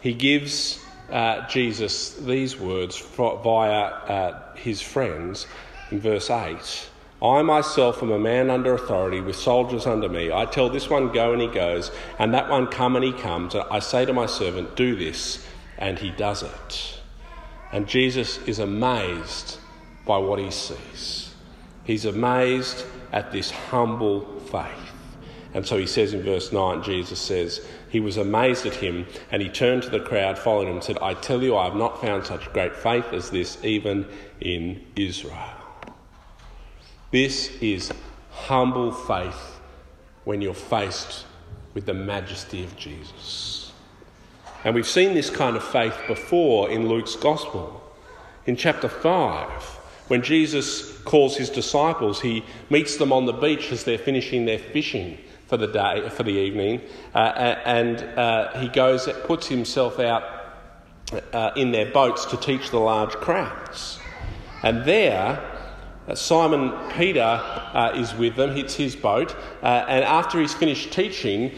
he 0.00 0.14
gives 0.14 0.84
uh, 1.10 1.46
Jesus 1.48 2.14
these 2.16 2.58
words 2.58 2.96
for, 2.96 3.40
via 3.42 3.70
uh, 3.70 4.54
his 4.56 4.82
friends 4.82 5.46
in 5.90 6.00
verse 6.00 6.30
8. 6.30 6.90
I 7.22 7.42
myself 7.42 8.02
am 8.02 8.10
a 8.10 8.18
man 8.18 8.50
under 8.50 8.74
authority 8.74 9.20
with 9.20 9.36
soldiers 9.36 9.86
under 9.86 10.08
me. 10.08 10.30
I 10.30 10.44
tell 10.44 10.68
this 10.68 10.90
one, 10.90 11.12
go, 11.12 11.32
and 11.32 11.40
he 11.40 11.48
goes, 11.48 11.90
and 12.18 12.34
that 12.34 12.50
one, 12.50 12.66
come, 12.66 12.96
and 12.96 13.04
he 13.04 13.12
comes. 13.12 13.54
I 13.54 13.78
say 13.78 14.04
to 14.04 14.12
my 14.12 14.26
servant, 14.26 14.76
do 14.76 14.96
this, 14.96 15.46
and 15.78 15.98
he 15.98 16.10
does 16.10 16.42
it. 16.42 17.00
And 17.72 17.86
Jesus 17.86 18.38
is 18.46 18.58
amazed 18.58 19.58
by 20.04 20.18
what 20.18 20.38
he 20.38 20.50
sees. 20.50 21.33
He's 21.84 22.04
amazed 22.04 22.84
at 23.12 23.30
this 23.30 23.50
humble 23.50 24.40
faith. 24.40 24.92
And 25.54 25.64
so 25.64 25.78
he 25.78 25.86
says 25.86 26.12
in 26.12 26.22
verse 26.22 26.52
9, 26.52 26.82
Jesus 26.82 27.20
says, 27.20 27.64
He 27.88 28.00
was 28.00 28.16
amazed 28.16 28.66
at 28.66 28.74
him, 28.74 29.06
and 29.30 29.40
he 29.40 29.48
turned 29.48 29.84
to 29.84 29.90
the 29.90 30.00
crowd 30.00 30.36
following 30.36 30.66
him 30.66 30.74
and 30.74 30.84
said, 30.84 30.98
I 30.98 31.14
tell 31.14 31.42
you, 31.42 31.56
I 31.56 31.66
have 31.66 31.76
not 31.76 32.00
found 32.00 32.26
such 32.26 32.52
great 32.52 32.74
faith 32.74 33.12
as 33.12 33.30
this 33.30 33.62
even 33.62 34.06
in 34.40 34.84
Israel. 34.96 35.38
This 37.12 37.56
is 37.60 37.92
humble 38.32 38.90
faith 38.90 39.60
when 40.24 40.40
you're 40.40 40.54
faced 40.54 41.24
with 41.72 41.86
the 41.86 41.94
majesty 41.94 42.64
of 42.64 42.76
Jesus. 42.76 43.72
And 44.64 44.74
we've 44.74 44.86
seen 44.86 45.14
this 45.14 45.30
kind 45.30 45.56
of 45.56 45.62
faith 45.62 45.96
before 46.08 46.70
in 46.70 46.88
Luke's 46.88 47.14
Gospel. 47.14 47.80
In 48.46 48.56
chapter 48.56 48.88
5, 48.88 49.78
when 50.08 50.22
Jesus 50.22 50.98
calls 51.02 51.36
his 51.36 51.48
disciples, 51.48 52.20
he 52.20 52.44
meets 52.68 52.96
them 52.96 53.12
on 53.12 53.24
the 53.24 53.32
beach 53.32 53.72
as 53.72 53.84
they're 53.84 53.98
finishing 53.98 54.44
their 54.44 54.58
fishing 54.58 55.18
for 55.46 55.56
the 55.56 55.66
day, 55.66 56.08
for 56.10 56.22
the 56.22 56.30
evening, 56.30 56.80
uh, 57.14 57.18
and 57.64 58.02
uh, 58.18 58.58
he 58.60 58.68
goes, 58.68 59.08
puts 59.24 59.46
himself 59.46 59.98
out 60.00 60.22
uh, 61.32 61.50
in 61.56 61.70
their 61.70 61.90
boats 61.90 62.24
to 62.26 62.36
teach 62.36 62.70
the 62.70 62.78
large 62.78 63.12
crowds. 63.12 63.98
And 64.62 64.84
there, 64.84 65.50
uh, 66.08 66.14
Simon 66.14 66.72
Peter 66.92 67.20
uh, 67.20 67.92
is 67.94 68.14
with 68.14 68.36
them, 68.36 68.56
it's 68.56 68.74
his 68.74 68.96
boat, 68.96 69.36
uh, 69.62 69.84
and 69.86 70.04
after 70.04 70.40
he's 70.40 70.54
finished 70.54 70.92
teaching, 70.92 71.52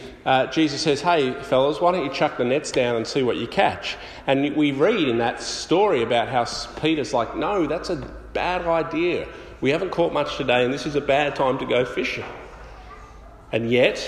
Jesus 0.53 0.83
says, 0.83 1.00
Hey, 1.00 1.33
fellas, 1.43 1.81
why 1.81 1.93
don't 1.93 2.05
you 2.05 2.12
chuck 2.12 2.37
the 2.37 2.45
nets 2.45 2.73
down 2.73 2.97
and 2.97 3.07
see 3.07 3.23
what 3.23 3.37
you 3.37 3.47
catch? 3.47 3.97
And 4.26 4.57
we 4.57 4.73
read 4.73 5.09
in 5.09 5.19
that 5.19 5.41
story 5.41 6.03
about 6.03 6.29
how 6.29 6.45
Peter's 6.81 7.12
like, 7.12 7.37
No, 7.37 7.67
that's 7.67 7.91
a 7.91 8.12
bad 8.37 8.66
idea. 8.66 9.26
We 9.62 9.71
haven't 9.71 9.90
caught 9.90 10.12
much 10.12 10.37
today, 10.37 10.62
and 10.62 10.73
this 10.73 10.85
is 10.85 10.95
a 10.95 11.00
bad 11.00 11.35
time 11.35 11.59
to 11.59 11.64
go 11.64 11.87
fishing. 11.87 12.25
And 13.50 13.71
yet, 13.71 13.99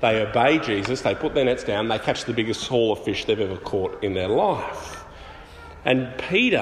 they 0.00 0.20
obey 0.20 0.58
Jesus, 0.58 1.02
they 1.02 1.14
put 1.14 1.34
their 1.34 1.44
nets 1.44 1.62
down, 1.62 1.86
they 1.86 2.00
catch 2.00 2.24
the 2.24 2.32
biggest 2.32 2.66
haul 2.66 2.92
of 2.92 3.04
fish 3.04 3.24
they've 3.24 3.38
ever 3.38 3.56
caught 3.56 4.02
in 4.02 4.14
their 4.14 4.28
life. 4.28 5.04
And 5.84 6.12
Peter 6.18 6.58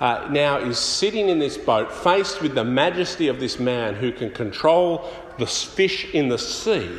uh, 0.00 0.26
now 0.30 0.56
is 0.56 0.78
sitting 0.78 1.28
in 1.28 1.38
this 1.38 1.58
boat, 1.58 1.92
faced 1.92 2.40
with 2.40 2.54
the 2.54 2.64
majesty 2.64 3.28
of 3.28 3.38
this 3.38 3.60
man 3.60 3.94
who 3.94 4.10
can 4.10 4.30
control 4.30 5.06
the 5.38 5.46
fish 5.46 6.12
in 6.14 6.28
the 6.30 6.38
sea. 6.38 6.90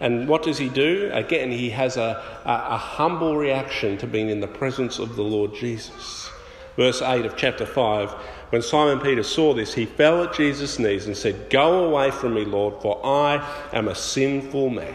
And 0.00 0.26
what 0.26 0.42
does 0.42 0.56
he 0.56 0.70
do? 0.70 1.10
Again, 1.12 1.50
he 1.50 1.68
has 1.70 1.98
a, 1.98 2.22
a, 2.46 2.74
a 2.74 2.78
humble 2.78 3.36
reaction 3.36 3.98
to 3.98 4.06
being 4.06 4.30
in 4.30 4.40
the 4.40 4.48
presence 4.48 4.98
of 4.98 5.16
the 5.16 5.22
Lord 5.22 5.54
Jesus. 5.54 6.30
verse 6.76 7.02
8 7.02 7.26
of 7.26 7.36
chapter 7.36 7.66
5, 7.66 8.14
when 8.50 8.62
Simon 8.62 8.98
Peter 8.98 9.22
saw 9.22 9.54
this, 9.54 9.74
he 9.74 9.86
fell 9.86 10.24
at 10.24 10.34
Jesus' 10.34 10.78
knees 10.78 11.06
and 11.06 11.16
said, 11.16 11.50
Go 11.50 11.84
away 11.84 12.10
from 12.10 12.34
me, 12.34 12.44
Lord, 12.44 12.82
for 12.82 13.00
I 13.04 13.48
am 13.72 13.86
a 13.88 13.94
sinful 13.94 14.70
man. 14.70 14.94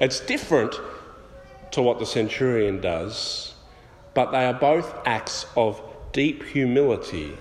It's 0.00 0.20
different 0.20 0.80
to 1.72 1.82
what 1.82 1.98
the 1.98 2.06
centurion 2.06 2.80
does, 2.80 3.54
but 4.14 4.30
they 4.30 4.44
are 4.44 4.54
both 4.54 4.94
acts 5.04 5.46
of 5.56 5.82
deep 6.12 6.44
humility 6.44 7.36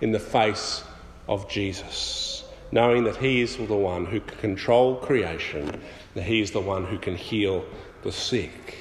in 0.00 0.12
the 0.12 0.20
face 0.20 0.84
of 1.28 1.48
Jesus, 1.48 2.44
knowing 2.70 3.04
that 3.04 3.16
He 3.16 3.40
is 3.40 3.56
the 3.56 3.74
one 3.74 4.06
who 4.06 4.20
can 4.20 4.38
control 4.38 4.96
creation, 4.96 5.80
that 6.14 6.22
He 6.22 6.40
is 6.40 6.52
the 6.52 6.60
one 6.60 6.84
who 6.84 6.98
can 6.98 7.16
heal 7.16 7.64
the 8.02 8.12
sick. 8.12 8.78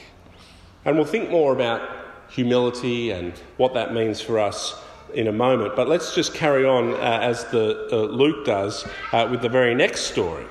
And 0.85 0.97
we'll 0.97 1.05
think 1.05 1.31
more 1.31 1.51
about 1.51 1.81
humility 2.29 3.09
and 3.09 3.33
what 3.57 3.73
that 3.73 3.93
means 3.93 4.21
for 4.21 4.37
us 4.37 4.79
in 5.13 5.27
a 5.27 5.31
moment. 5.31 5.75
But 5.75 5.87
let's 5.87 6.15
just 6.15 6.33
carry 6.33 6.65
on 6.65 6.93
uh, 6.93 7.19
as 7.21 7.45
the 7.45 7.87
uh, 7.91 7.95
Luke 7.95 8.45
does 8.45 8.87
uh, 9.11 9.27
with 9.29 9.41
the 9.41 9.49
very 9.49 9.75
next 9.75 10.01
story. 10.01 10.45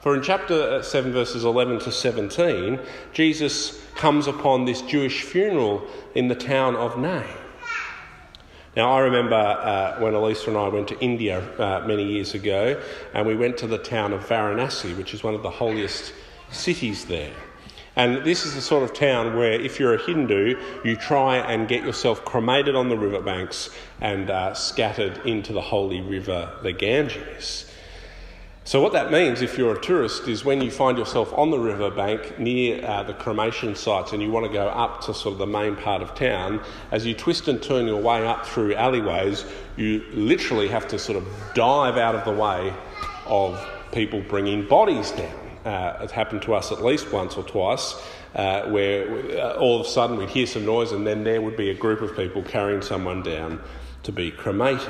For 0.00 0.14
in 0.14 0.22
chapter 0.22 0.82
7, 0.82 1.12
verses 1.12 1.44
11 1.44 1.80
to 1.80 1.92
17, 1.92 2.80
Jesus 3.12 3.82
comes 3.96 4.26
upon 4.26 4.64
this 4.64 4.80
Jewish 4.82 5.22
funeral 5.22 5.86
in 6.14 6.28
the 6.28 6.34
town 6.34 6.74
of 6.74 6.98
Nain. 6.98 7.24
Now, 8.76 8.92
I 8.92 9.00
remember 9.00 9.34
uh, 9.34 10.00
when 10.00 10.14
Elisa 10.14 10.48
and 10.48 10.56
I 10.56 10.68
went 10.68 10.88
to 10.88 10.98
India 11.00 11.40
uh, 11.58 11.84
many 11.86 12.04
years 12.04 12.34
ago, 12.34 12.80
and 13.12 13.26
we 13.26 13.34
went 13.34 13.58
to 13.58 13.66
the 13.66 13.78
town 13.78 14.12
of 14.12 14.24
Varanasi, 14.26 14.96
which 14.96 15.12
is 15.12 15.22
one 15.22 15.34
of 15.34 15.42
the 15.42 15.50
holiest 15.50 16.14
cities 16.50 17.04
there. 17.04 17.34
And 17.96 18.24
this 18.24 18.46
is 18.46 18.54
the 18.54 18.60
sort 18.60 18.84
of 18.84 18.94
town 18.94 19.36
where, 19.36 19.52
if 19.52 19.80
you're 19.80 19.94
a 19.94 20.02
Hindu, 20.02 20.56
you 20.84 20.96
try 20.96 21.38
and 21.38 21.66
get 21.66 21.84
yourself 21.84 22.24
cremated 22.24 22.76
on 22.76 22.88
the 22.88 22.96
riverbanks 22.96 23.70
and 24.00 24.30
uh, 24.30 24.54
scattered 24.54 25.18
into 25.26 25.52
the 25.52 25.60
holy 25.60 26.00
river, 26.00 26.52
the 26.62 26.72
Ganges. 26.72 27.66
So, 28.62 28.80
what 28.80 28.92
that 28.92 29.10
means, 29.10 29.42
if 29.42 29.58
you're 29.58 29.76
a 29.76 29.80
tourist, 29.80 30.28
is 30.28 30.44
when 30.44 30.60
you 30.60 30.70
find 30.70 30.96
yourself 30.96 31.32
on 31.32 31.50
the 31.50 31.58
riverbank 31.58 32.38
near 32.38 32.84
uh, 32.84 33.02
the 33.02 33.14
cremation 33.14 33.74
sites 33.74 34.12
and 34.12 34.22
you 34.22 34.30
want 34.30 34.46
to 34.46 34.52
go 34.52 34.68
up 34.68 35.00
to 35.06 35.14
sort 35.14 35.32
of 35.32 35.38
the 35.38 35.46
main 35.46 35.74
part 35.74 36.02
of 36.02 36.14
town, 36.14 36.60
as 36.92 37.04
you 37.04 37.14
twist 37.14 37.48
and 37.48 37.60
turn 37.60 37.86
your 37.86 38.00
way 38.00 38.24
up 38.24 38.46
through 38.46 38.74
alleyways, 38.74 39.44
you 39.76 40.04
literally 40.12 40.68
have 40.68 40.86
to 40.86 40.98
sort 41.00 41.18
of 41.18 41.26
dive 41.54 41.96
out 41.96 42.14
of 42.14 42.24
the 42.24 42.40
way 42.40 42.72
of 43.26 43.60
people 43.90 44.20
bringing 44.20 44.68
bodies 44.68 45.10
down. 45.10 45.39
Uh, 45.64 45.98
it 46.02 46.10
happened 46.10 46.40
to 46.42 46.54
us 46.54 46.72
at 46.72 46.82
least 46.82 47.12
once 47.12 47.36
or 47.36 47.42
twice, 47.42 47.94
uh, 48.34 48.62
where 48.70 49.38
uh, 49.38 49.56
all 49.58 49.78
of 49.78 49.86
a 49.86 49.88
sudden 49.88 50.16
we'd 50.16 50.30
hear 50.30 50.46
some 50.46 50.64
noise 50.64 50.92
and 50.92 51.06
then 51.06 51.22
there 51.22 51.42
would 51.42 51.56
be 51.56 51.68
a 51.68 51.74
group 51.74 52.00
of 52.00 52.16
people 52.16 52.42
carrying 52.42 52.80
someone 52.80 53.22
down 53.22 53.60
to 54.02 54.12
be 54.12 54.30
cremated. 54.30 54.88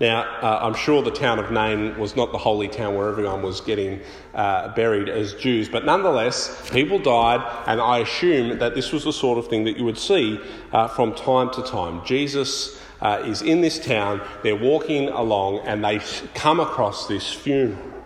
Now, 0.00 0.22
uh, 0.40 0.60
I'm 0.62 0.72
sure 0.72 1.02
the 1.02 1.10
town 1.10 1.38
of 1.38 1.50
Nain 1.50 1.98
was 1.98 2.16
not 2.16 2.32
the 2.32 2.38
holy 2.38 2.68
town 2.68 2.94
where 2.94 3.10
everyone 3.10 3.42
was 3.42 3.60
getting 3.60 4.00
uh, 4.32 4.74
buried 4.74 5.10
as 5.10 5.34
Jews, 5.34 5.68
but 5.68 5.84
nonetheless, 5.84 6.70
people 6.70 6.98
died, 6.98 7.42
and 7.66 7.82
I 7.82 7.98
assume 7.98 8.58
that 8.60 8.74
this 8.74 8.92
was 8.92 9.04
the 9.04 9.12
sort 9.12 9.36
of 9.36 9.48
thing 9.48 9.64
that 9.64 9.76
you 9.76 9.84
would 9.84 9.98
see 9.98 10.40
uh, 10.72 10.88
from 10.88 11.14
time 11.14 11.50
to 11.50 11.62
time. 11.62 12.02
Jesus 12.06 12.80
is 13.02 13.42
in 13.42 13.60
this 13.60 13.78
town, 13.84 14.22
they're 14.42 14.56
walking 14.56 15.10
along, 15.10 15.58
and 15.66 15.84
they 15.84 16.00
come 16.34 16.60
across 16.60 17.06
this 17.06 17.30
funeral. 17.30 17.99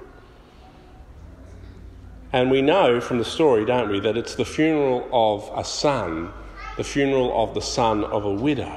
And 2.35 2.51
we 2.51 2.63
know 2.63 3.01
from 3.01 3.19
the 3.19 3.25
story, 3.25 3.65
don't 3.65 3.89
we, 3.89 4.01
that 4.01 4.17
it's 4.17 4.35
the 4.35 4.45
funeral 4.45 5.09
of 5.13 5.49
a 5.57 5.63
son, 5.63 6.33
the 6.77 6.83
funeral 6.83 7.33
of 7.41 7.55
the 7.55 7.63
son 7.63 8.03
of 8.03 8.25
a 8.25 8.33
widow. 8.33 8.77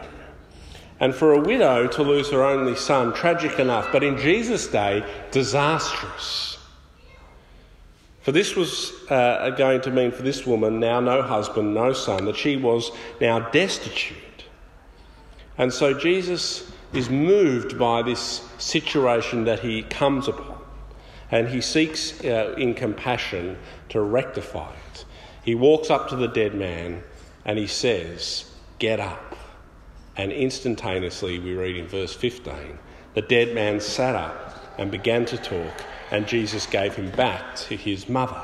And 0.99 1.15
for 1.15 1.33
a 1.33 1.41
widow 1.41 1.87
to 1.87 2.03
lose 2.03 2.29
her 2.29 2.43
only 2.43 2.75
son, 2.75 3.15
tragic 3.15 3.57
enough, 3.57 3.91
but 3.91 4.03
in 4.03 4.15
Jesus' 4.19 4.67
day, 4.67 5.03
disastrous. 5.31 6.59
For 8.21 8.31
this 8.31 8.55
was 8.55 8.93
uh, 9.09 9.49
going 9.57 9.81
to 9.81 9.89
mean 9.89 10.11
for 10.11 10.21
this 10.21 10.45
woman, 10.45 10.79
now 10.79 10.99
no 10.99 11.23
husband, 11.23 11.73
no 11.73 11.93
son, 11.93 12.25
that 12.25 12.35
she 12.35 12.57
was 12.57 12.91
now 13.19 13.39
destitute. 13.49 14.43
And 15.57 15.73
so 15.73 15.95
Jesus 15.95 16.71
is 16.93 17.09
moved 17.09 17.79
by 17.79 18.03
this 18.03 18.47
situation 18.59 19.45
that 19.45 19.61
he 19.61 19.81
comes 19.81 20.27
upon, 20.27 20.56
and 21.31 21.49
he 21.49 21.61
seeks 21.61 22.23
uh, 22.23 22.55
in 22.57 22.73
compassion 22.73 23.57
to 23.89 24.01
rectify 24.01 24.73
it. 24.91 25.05
He 25.43 25.55
walks 25.55 25.89
up 25.89 26.09
to 26.09 26.15
the 26.15 26.27
dead 26.27 26.55
man 26.55 27.03
and 27.45 27.57
he 27.57 27.67
says, 27.67 28.51
Get 28.79 28.99
up. 28.99 29.35
And 30.15 30.31
instantaneously, 30.31 31.39
we 31.39 31.53
read 31.53 31.77
in 31.77 31.87
verse 31.87 32.13
15, 32.13 32.79
the 33.13 33.21
dead 33.21 33.53
man 33.53 33.79
sat 33.79 34.15
up 34.15 34.75
and 34.77 34.91
began 34.91 35.25
to 35.25 35.37
talk, 35.37 35.73
and 36.11 36.27
Jesus 36.27 36.65
gave 36.65 36.95
him 36.95 37.11
back 37.11 37.55
to 37.55 37.75
his 37.75 38.09
mother. 38.09 38.41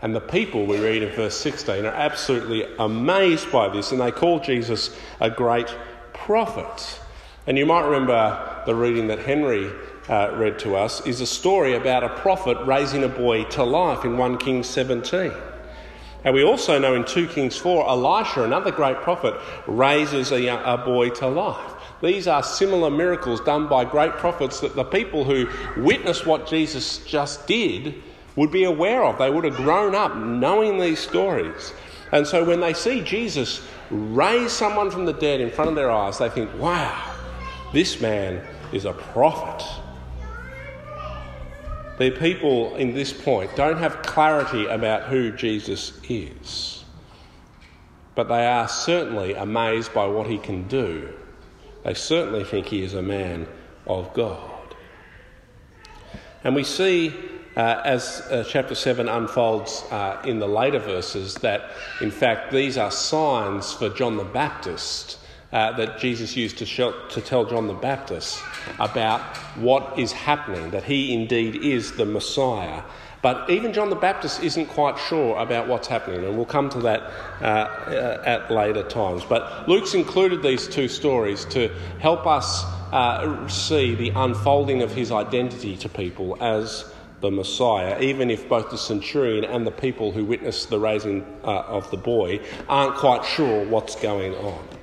And 0.00 0.14
the 0.14 0.20
people, 0.20 0.66
we 0.66 0.78
read 0.78 1.02
in 1.02 1.12
verse 1.14 1.36
16, 1.36 1.84
are 1.84 1.88
absolutely 1.88 2.64
amazed 2.78 3.50
by 3.50 3.68
this, 3.68 3.90
and 3.90 4.00
they 4.00 4.12
call 4.12 4.38
Jesus 4.38 4.96
a 5.20 5.28
great 5.28 5.74
prophet. 6.12 7.00
And 7.46 7.58
you 7.58 7.66
might 7.66 7.84
remember 7.84 8.62
the 8.66 8.74
reading 8.74 9.08
that 9.08 9.20
Henry 9.20 9.70
uh, 10.08 10.34
read 10.36 10.58
to 10.60 10.76
us 10.76 11.06
is 11.06 11.20
a 11.20 11.26
story 11.26 11.74
about 11.74 12.02
a 12.02 12.08
prophet 12.08 12.56
raising 12.66 13.04
a 13.04 13.08
boy 13.08 13.44
to 13.44 13.62
life 13.62 14.04
in 14.04 14.16
1 14.16 14.38
Kings 14.38 14.66
17. 14.68 15.32
And 16.24 16.34
we 16.34 16.42
also 16.42 16.78
know 16.78 16.94
in 16.94 17.04
2 17.04 17.28
Kings 17.28 17.56
4, 17.56 17.88
Elisha, 17.88 18.42
another 18.42 18.70
great 18.70 18.96
prophet, 18.98 19.34
raises 19.66 20.32
a, 20.32 20.46
a 20.46 20.78
boy 20.78 21.10
to 21.10 21.28
life. 21.28 21.72
These 22.02 22.26
are 22.26 22.42
similar 22.42 22.90
miracles 22.90 23.40
done 23.40 23.68
by 23.68 23.84
great 23.84 24.12
prophets 24.12 24.60
that 24.60 24.74
the 24.74 24.84
people 24.84 25.24
who 25.24 25.48
witnessed 25.76 26.26
what 26.26 26.46
Jesus 26.46 26.98
just 26.98 27.46
did 27.46 28.02
would 28.36 28.50
be 28.50 28.64
aware 28.64 29.04
of. 29.04 29.18
They 29.18 29.30
would 29.30 29.44
have 29.44 29.56
grown 29.56 29.94
up 29.94 30.16
knowing 30.16 30.78
these 30.78 31.00
stories. 31.00 31.72
And 32.12 32.26
so 32.26 32.44
when 32.44 32.60
they 32.60 32.72
see 32.72 33.02
Jesus 33.02 33.66
raise 33.90 34.52
someone 34.52 34.90
from 34.90 35.06
the 35.06 35.12
dead 35.12 35.40
in 35.40 35.50
front 35.50 35.70
of 35.70 35.76
their 35.76 35.90
eyes, 35.90 36.18
they 36.18 36.28
think, 36.28 36.50
wow, 36.58 37.16
this 37.72 38.00
man 38.00 38.42
is 38.72 38.84
a 38.84 38.92
prophet. 38.92 39.64
The 41.98 42.12
people 42.12 42.76
in 42.76 42.94
this 42.94 43.12
point 43.12 43.54
don't 43.56 43.78
have 43.78 44.02
clarity 44.02 44.66
about 44.66 45.08
who 45.08 45.32
Jesus 45.32 46.00
is, 46.08 46.84
but 48.14 48.28
they 48.28 48.46
are 48.46 48.68
certainly 48.68 49.34
amazed 49.34 49.92
by 49.92 50.06
what 50.06 50.28
he 50.28 50.38
can 50.38 50.68
do. 50.68 51.12
They 51.82 51.94
certainly 51.94 52.44
think 52.44 52.66
he 52.66 52.82
is 52.82 52.94
a 52.94 53.02
man 53.02 53.48
of 53.86 54.14
God. 54.14 54.76
And 56.44 56.54
we 56.54 56.62
see 56.62 57.12
uh, 57.56 57.82
as 57.84 58.20
uh, 58.30 58.44
chapter 58.48 58.76
7 58.76 59.08
unfolds 59.08 59.82
uh, 59.90 60.22
in 60.24 60.38
the 60.38 60.46
later 60.46 60.78
verses 60.78 61.34
that, 61.36 61.70
in 62.00 62.12
fact, 62.12 62.52
these 62.52 62.78
are 62.78 62.92
signs 62.92 63.72
for 63.72 63.88
John 63.88 64.16
the 64.16 64.24
Baptist 64.24 65.18
uh, 65.52 65.72
that 65.72 65.98
Jesus 65.98 66.36
used 66.36 66.58
to, 66.58 66.66
show, 66.66 66.92
to 67.08 67.20
tell 67.20 67.44
John 67.44 67.66
the 67.66 67.74
Baptist 67.74 68.42
about 68.78 69.20
what 69.56 69.98
is 69.98 70.12
happening, 70.12 70.70
that 70.70 70.84
he 70.84 71.14
indeed 71.14 71.56
is 71.56 71.92
the 71.92 72.04
Messiah. 72.04 72.82
But 73.20 73.50
even 73.50 73.72
John 73.72 73.90
the 73.90 73.96
Baptist 73.96 74.42
isn't 74.42 74.66
quite 74.66 74.96
sure 74.98 75.36
about 75.38 75.66
what's 75.66 75.88
happening, 75.88 76.24
and 76.24 76.36
we'll 76.36 76.46
come 76.46 76.70
to 76.70 76.80
that 76.82 77.00
uh, 77.40 77.44
uh, 77.44 78.22
at 78.24 78.50
later 78.50 78.84
times. 78.84 79.24
But 79.24 79.68
Luke's 79.68 79.94
included 79.94 80.42
these 80.42 80.68
two 80.68 80.86
stories 80.86 81.44
to 81.46 81.68
help 81.98 82.26
us 82.26 82.64
uh, 82.92 83.48
see 83.48 83.94
the 83.94 84.10
unfolding 84.10 84.82
of 84.82 84.92
his 84.92 85.10
identity 85.10 85.76
to 85.78 85.88
people 85.88 86.36
as 86.40 86.92
the 87.20 87.30
Messiah, 87.30 88.00
even 88.00 88.30
if 88.30 88.48
both 88.48 88.70
the 88.70 88.78
centurion 88.78 89.44
and 89.44 89.66
the 89.66 89.72
people 89.72 90.12
who 90.12 90.24
witnessed 90.24 90.70
the 90.70 90.78
raising 90.78 91.24
uh, 91.42 91.62
of 91.62 91.90
the 91.90 91.96
boy 91.96 92.38
aren't 92.68 92.94
quite 92.94 93.24
sure 93.24 93.64
what's 93.66 93.96
going 93.96 94.34
on. 94.36 94.77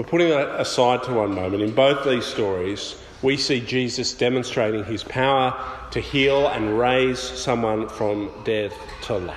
But 0.00 0.08
putting 0.08 0.30
that 0.30 0.58
aside 0.58 1.02
to 1.02 1.12
one 1.12 1.34
moment, 1.34 1.62
in 1.62 1.74
both 1.74 2.06
these 2.06 2.24
stories, 2.24 2.96
we 3.20 3.36
see 3.36 3.60
Jesus 3.60 4.14
demonstrating 4.14 4.82
his 4.82 5.04
power 5.04 5.54
to 5.90 6.00
heal 6.00 6.48
and 6.48 6.78
raise 6.78 7.18
someone 7.18 7.86
from 7.86 8.30
death 8.42 8.72
to 9.02 9.18
life. 9.18 9.36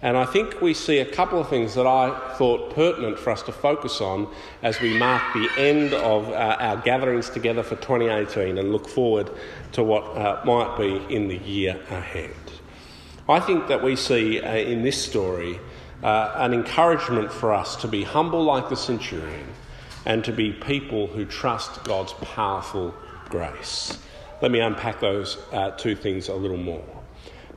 And 0.00 0.16
I 0.16 0.26
think 0.26 0.60
we 0.60 0.74
see 0.74 0.98
a 0.98 1.04
couple 1.04 1.40
of 1.40 1.48
things 1.48 1.74
that 1.74 1.88
I 1.88 2.36
thought 2.36 2.72
pertinent 2.76 3.18
for 3.18 3.30
us 3.30 3.42
to 3.42 3.52
focus 3.52 4.00
on 4.00 4.32
as 4.62 4.80
we 4.80 4.96
mark 4.96 5.24
the 5.34 5.48
end 5.58 5.92
of 5.92 6.28
uh, 6.28 6.56
our 6.60 6.76
gatherings 6.76 7.30
together 7.30 7.64
for 7.64 7.74
2018 7.74 8.58
and 8.58 8.70
look 8.70 8.88
forward 8.88 9.28
to 9.72 9.82
what 9.82 10.04
uh, 10.16 10.40
might 10.44 10.78
be 10.78 11.12
in 11.12 11.26
the 11.26 11.38
year 11.38 11.80
ahead. 11.90 12.30
I 13.28 13.40
think 13.40 13.66
that 13.66 13.82
we 13.82 13.96
see 13.96 14.40
uh, 14.40 14.54
in 14.54 14.84
this 14.84 15.04
story 15.04 15.58
uh, 16.02 16.32
an 16.36 16.54
encouragement 16.54 17.32
for 17.32 17.52
us 17.52 17.76
to 17.76 17.88
be 17.88 18.02
humble 18.02 18.42
like 18.42 18.68
the 18.68 18.76
centurion 18.76 19.46
and 20.06 20.24
to 20.24 20.32
be 20.32 20.52
people 20.52 21.06
who 21.06 21.24
trust 21.24 21.84
God's 21.84 22.12
powerful 22.14 22.94
grace. 23.28 23.98
Let 24.40 24.50
me 24.50 24.60
unpack 24.60 25.00
those 25.00 25.38
uh, 25.52 25.72
two 25.72 25.94
things 25.94 26.28
a 26.28 26.34
little 26.34 26.56
more. 26.56 26.84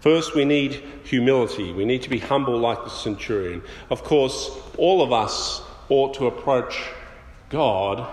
First, 0.01 0.35
we 0.35 0.43
need 0.43 0.83
humility. 1.05 1.71
We 1.71 1.85
need 1.85 2.01
to 2.01 2.09
be 2.09 2.19
humble 2.19 2.57
like 2.57 2.83
the 2.83 2.89
centurion. 2.89 3.63
Of 3.89 4.03
course, 4.03 4.51
all 4.77 5.01
of 5.01 5.13
us 5.13 5.61
ought 5.87 6.13
to 6.15 6.27
approach 6.27 6.89
God 7.49 8.05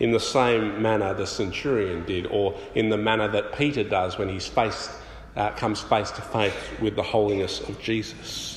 in 0.00 0.10
the 0.10 0.20
same 0.20 0.82
manner 0.82 1.14
the 1.14 1.26
centurion 1.26 2.04
did, 2.04 2.26
or 2.26 2.58
in 2.74 2.90
the 2.90 2.96
manner 2.96 3.28
that 3.28 3.56
Peter 3.56 3.84
does 3.84 4.18
when 4.18 4.28
faced, 4.38 4.90
uh, 5.36 5.50
comes 5.52 5.80
face 5.80 6.10
to 6.10 6.22
face 6.22 6.54
with 6.80 6.96
the 6.96 7.02
holiness 7.02 7.60
of 7.60 7.80
Jesus. 7.80 8.49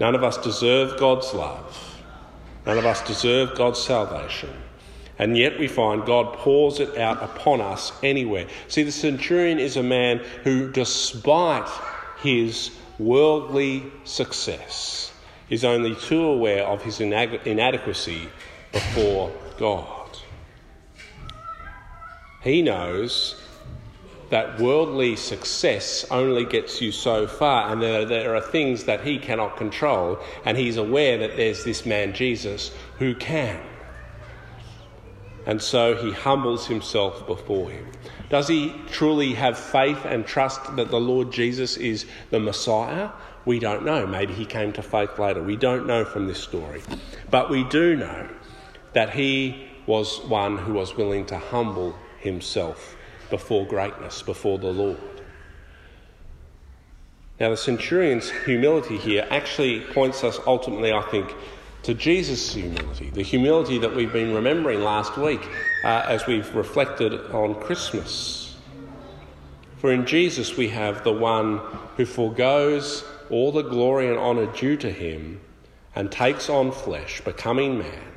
None 0.00 0.14
of 0.14 0.24
us 0.24 0.36
deserve 0.38 0.98
God's 0.98 1.32
love. 1.32 2.00
None 2.66 2.78
of 2.78 2.86
us 2.86 3.06
deserve 3.06 3.54
God's 3.54 3.80
salvation. 3.80 4.50
And 5.18 5.36
yet 5.36 5.58
we 5.58 5.68
find 5.68 6.04
God 6.04 6.34
pours 6.34 6.80
it 6.80 6.98
out 6.98 7.22
upon 7.22 7.60
us 7.60 7.92
anywhere. 8.02 8.46
See, 8.66 8.82
the 8.82 8.90
centurion 8.90 9.60
is 9.60 9.76
a 9.76 9.82
man 9.82 10.20
who, 10.42 10.72
despite 10.72 11.68
his 12.18 12.70
worldly 12.98 13.84
success, 14.02 15.12
is 15.50 15.64
only 15.64 15.94
too 15.94 16.24
aware 16.24 16.64
of 16.64 16.82
his 16.82 17.00
inadequacy 17.00 18.28
before 18.72 19.30
God. 19.58 20.18
He 22.42 22.60
knows 22.60 23.40
that 24.34 24.58
worldly 24.58 25.14
success 25.14 26.04
only 26.10 26.44
gets 26.44 26.80
you 26.80 26.90
so 26.90 27.24
far, 27.24 27.70
and 27.70 27.80
there, 27.80 28.04
there 28.04 28.34
are 28.34 28.40
things 28.40 28.82
that 28.82 29.06
he 29.06 29.16
cannot 29.16 29.56
control, 29.56 30.18
and 30.44 30.58
he's 30.58 30.76
aware 30.76 31.16
that 31.16 31.36
there's 31.36 31.62
this 31.62 31.86
man 31.86 32.12
Jesus 32.12 32.72
who 32.98 33.14
can 33.14 33.60
and 35.46 35.60
so 35.60 35.94
he 35.94 36.10
humbles 36.10 36.66
himself 36.66 37.26
before 37.26 37.70
him. 37.70 37.86
Does 38.30 38.48
he 38.48 38.74
truly 38.90 39.34
have 39.34 39.58
faith 39.58 40.04
and 40.04 40.26
trust 40.26 40.76
that 40.76 40.90
the 40.90 41.00
Lord 41.00 41.30
Jesus 41.30 41.76
is 41.76 42.06
the 42.30 42.40
Messiah? 42.40 43.10
We 43.44 43.58
don't 43.58 43.84
know. 43.84 44.06
Maybe 44.06 44.32
he 44.32 44.46
came 44.46 44.72
to 44.72 44.82
faith 44.82 45.18
later. 45.18 45.42
We 45.42 45.56
don't 45.56 45.86
know 45.86 46.04
from 46.04 46.26
this 46.26 46.42
story. 46.42 46.82
But 47.30 47.50
we 47.50 47.64
do 47.64 47.94
know 47.94 48.28
that 48.94 49.10
he 49.10 49.68
was 49.86 50.20
one 50.24 50.56
who 50.56 50.72
was 50.72 50.96
willing 50.96 51.26
to 51.26 51.38
humble 51.38 51.94
himself 52.18 52.93
before 53.30 53.66
greatness, 53.66 54.22
before 54.22 54.58
the 54.58 54.72
Lord. 54.72 54.98
Now, 57.40 57.50
the 57.50 57.56
centurion's 57.56 58.30
humility 58.30 58.96
here 58.96 59.26
actually 59.28 59.80
points 59.80 60.22
us 60.22 60.38
ultimately, 60.46 60.92
I 60.92 61.02
think, 61.02 61.34
to 61.82 61.92
Jesus' 61.92 62.54
humility, 62.54 63.10
the 63.10 63.22
humility 63.22 63.78
that 63.78 63.94
we've 63.94 64.12
been 64.12 64.34
remembering 64.34 64.80
last 64.80 65.16
week 65.18 65.46
uh, 65.82 66.06
as 66.08 66.26
we've 66.26 66.54
reflected 66.54 67.12
on 67.32 67.60
Christmas. 67.60 68.56
For 69.78 69.92
in 69.92 70.06
Jesus 70.06 70.56
we 70.56 70.68
have 70.68 71.04
the 71.04 71.12
one 71.12 71.58
who 71.96 72.06
foregoes 72.06 73.04
all 73.28 73.52
the 73.52 73.62
glory 73.62 74.08
and 74.08 74.16
honour 74.16 74.46
due 74.46 74.76
to 74.78 74.90
him 74.90 75.40
and 75.94 76.10
takes 76.10 76.48
on 76.48 76.72
flesh, 76.72 77.20
becoming 77.20 77.78
man, 77.78 78.12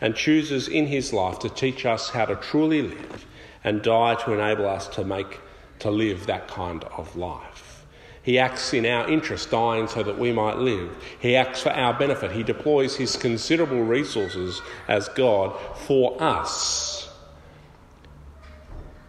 and 0.00 0.14
chooses 0.14 0.68
in 0.68 0.86
his 0.86 1.12
life 1.12 1.40
to 1.40 1.48
teach 1.48 1.84
us 1.84 2.10
how 2.10 2.26
to 2.26 2.36
truly 2.36 2.82
live 2.82 3.26
and 3.64 3.82
die 3.82 4.14
to 4.14 4.32
enable 4.32 4.68
us 4.68 4.86
to 4.88 5.04
make 5.04 5.40
to 5.80 5.90
live 5.90 6.26
that 6.26 6.46
kind 6.46 6.84
of 6.84 7.16
life. 7.16 7.84
He 8.22 8.38
acts 8.38 8.72
in 8.72 8.86
our 8.86 9.08
interest, 9.10 9.50
dying 9.50 9.86
so 9.86 10.02
that 10.02 10.18
we 10.18 10.32
might 10.32 10.56
live. 10.56 10.96
He 11.18 11.36
acts 11.36 11.62
for 11.62 11.70
our 11.70 11.92
benefit. 11.92 12.32
He 12.32 12.42
deploys 12.42 12.96
his 12.96 13.16
considerable 13.16 13.82
resources 13.82 14.62
as 14.88 15.08
God 15.10 15.54
for 15.80 16.16
us. 16.22 17.10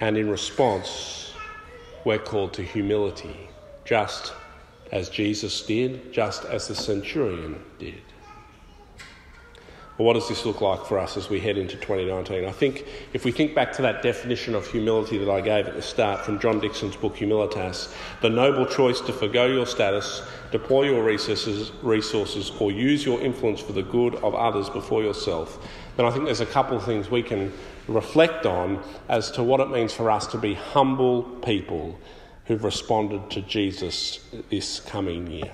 And 0.02 0.18
in 0.18 0.30
response, 0.30 1.34
we're 2.04 2.20
called 2.20 2.54
to 2.56 2.64
humility, 2.64 3.50
just 3.86 4.34
as 4.92 5.08
Jesus 5.08 5.62
did, 5.66 6.12
just 6.12 6.44
as 6.44 6.68
the 6.68 6.76
centurion 6.76 7.64
did. 7.80 8.02
Well, 9.98 10.08
what 10.08 10.14
does 10.16 10.28
this 10.28 10.46
look 10.46 10.60
like 10.60 10.86
for 10.86 11.00
us 11.00 11.16
as 11.16 11.30
we 11.30 11.40
head 11.40 11.58
into 11.58 11.78
2019? 11.78 12.44
I 12.44 12.52
think 12.52 12.86
if 13.14 13.24
we 13.24 13.32
think 13.32 13.56
back 13.56 13.72
to 13.74 13.82
that 13.84 14.02
definition 14.02 14.54
of 14.54 14.68
humility 14.68 15.18
that 15.18 15.30
I 15.30 15.40
gave 15.40 15.68
at 15.68 15.74
the 15.74 15.82
start 15.82 16.26
from 16.26 16.38
John 16.38 16.60
Dickson's 16.60 16.98
book 16.98 17.16
Humilitas, 17.16 17.96
the 18.22 18.30
noble 18.30 18.66
choice 18.66 19.00
to 19.02 19.14
forego 19.14 19.46
your 19.46 19.66
status, 19.66 20.22
deploy 20.52 20.90
your 20.90 21.02
resources, 21.02 21.72
resources, 21.82 22.52
or 22.60 22.74
use 22.74 23.06
your 23.06 23.22
influence 23.22 23.62
for 23.62 23.72
the 23.72 23.84
good 23.84 24.16
of 24.16 24.36
others 24.36 24.70
before 24.70 25.02
yourself, 25.02 25.66
then 25.96 26.06
I 26.06 26.12
think 26.12 26.26
there's 26.26 26.42
a 26.42 26.46
couple 26.46 26.76
of 26.76 26.84
things 26.84 27.10
we 27.10 27.24
can 27.24 27.54
reflect 27.88 28.46
on 28.46 28.84
as 29.08 29.32
to 29.32 29.44
what 29.44 29.62
it 29.62 29.70
means 29.70 29.94
for 29.94 30.12
us 30.12 30.28
to 30.28 30.38
be 30.38 30.56
humble 30.56 31.24
people 31.24 31.98
who've 32.48 32.66
responded 32.66 33.32
to 33.32 33.42
Jesus 33.44 34.20
this 34.50 34.82
coming 34.82 35.28
year. 35.32 35.54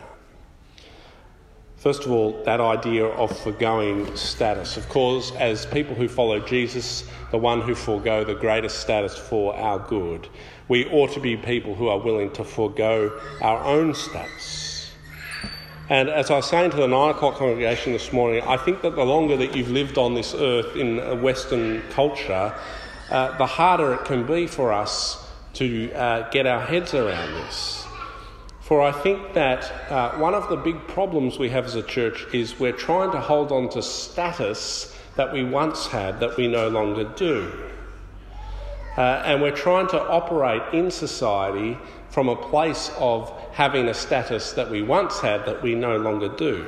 First 1.81 2.05
of 2.05 2.11
all, 2.11 2.39
that 2.43 2.61
idea 2.61 3.07
of 3.07 3.35
foregoing 3.39 4.15
status. 4.15 4.77
Of 4.77 4.87
course, 4.87 5.31
as 5.39 5.65
people 5.65 5.95
who 5.95 6.07
follow 6.07 6.39
Jesus, 6.39 7.09
the 7.31 7.39
one 7.39 7.59
who 7.59 7.73
forego 7.73 8.23
the 8.23 8.35
greatest 8.35 8.81
status 8.81 9.17
for 9.17 9.55
our 9.55 9.79
good, 9.79 10.27
we 10.67 10.85
ought 10.91 11.11
to 11.13 11.19
be 11.19 11.35
people 11.35 11.73
who 11.73 11.87
are 11.87 11.97
willing 11.97 12.29
to 12.33 12.43
forego 12.43 13.19
our 13.41 13.63
own 13.63 13.95
status. 13.95 14.91
And 15.89 16.07
as 16.07 16.29
I 16.29 16.35
was 16.35 16.47
saying 16.47 16.69
to 16.69 16.77
the 16.77 16.87
nine 16.87 17.09
o'clock 17.15 17.37
congregation 17.37 17.93
this 17.93 18.13
morning, 18.13 18.43
I 18.43 18.57
think 18.57 18.83
that 18.83 18.95
the 18.95 19.03
longer 19.03 19.35
that 19.37 19.55
you've 19.55 19.71
lived 19.71 19.97
on 19.97 20.13
this 20.13 20.35
earth 20.35 20.75
in 20.75 20.99
a 20.99 21.15
Western 21.15 21.81
culture, 21.89 22.53
uh, 23.09 23.37
the 23.39 23.47
harder 23.47 23.95
it 23.95 24.05
can 24.05 24.27
be 24.27 24.45
for 24.45 24.71
us 24.71 25.27
to 25.53 25.91
uh, 25.93 26.29
get 26.29 26.45
our 26.45 26.61
heads 26.61 26.93
around 26.93 27.33
this. 27.33 27.80
For 28.71 28.81
I 28.81 28.93
think 28.93 29.33
that 29.33 29.69
uh, 29.91 30.11
one 30.11 30.33
of 30.33 30.47
the 30.47 30.55
big 30.55 30.87
problems 30.87 31.37
we 31.37 31.49
have 31.49 31.65
as 31.65 31.75
a 31.75 31.83
church 31.83 32.25
is 32.33 32.57
we're 32.57 32.71
trying 32.71 33.11
to 33.11 33.19
hold 33.19 33.51
on 33.51 33.67
to 33.71 33.81
status 33.81 34.97
that 35.17 35.33
we 35.33 35.43
once 35.43 35.87
had 35.87 36.21
that 36.21 36.37
we 36.37 36.47
no 36.47 36.69
longer 36.69 37.03
do. 37.03 37.51
Uh, 38.97 39.23
and 39.25 39.41
we're 39.41 39.51
trying 39.51 39.89
to 39.89 40.01
operate 40.01 40.61
in 40.73 40.89
society 40.89 41.77
from 42.11 42.29
a 42.29 42.35
place 42.37 42.89
of 42.97 43.37
having 43.51 43.89
a 43.89 43.93
status 43.93 44.53
that 44.53 44.71
we 44.71 44.81
once 44.81 45.19
had 45.19 45.45
that 45.45 45.61
we 45.61 45.75
no 45.75 45.97
longer 45.97 46.29
do. 46.29 46.65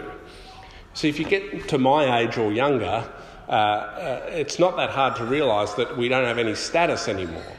So 0.94 1.08
if 1.08 1.18
you 1.18 1.24
get 1.24 1.70
to 1.70 1.78
my 1.78 2.20
age 2.20 2.38
or 2.38 2.52
younger, 2.52 3.10
uh, 3.48 3.52
uh 3.52 4.26
it's 4.28 4.60
not 4.60 4.76
that 4.76 4.90
hard 4.90 5.16
to 5.16 5.26
realise 5.26 5.72
that 5.76 5.96
we 5.96 6.10
don't 6.10 6.26
have 6.26 6.38
any 6.38 6.56
status 6.56 7.08
anymore. 7.08 7.53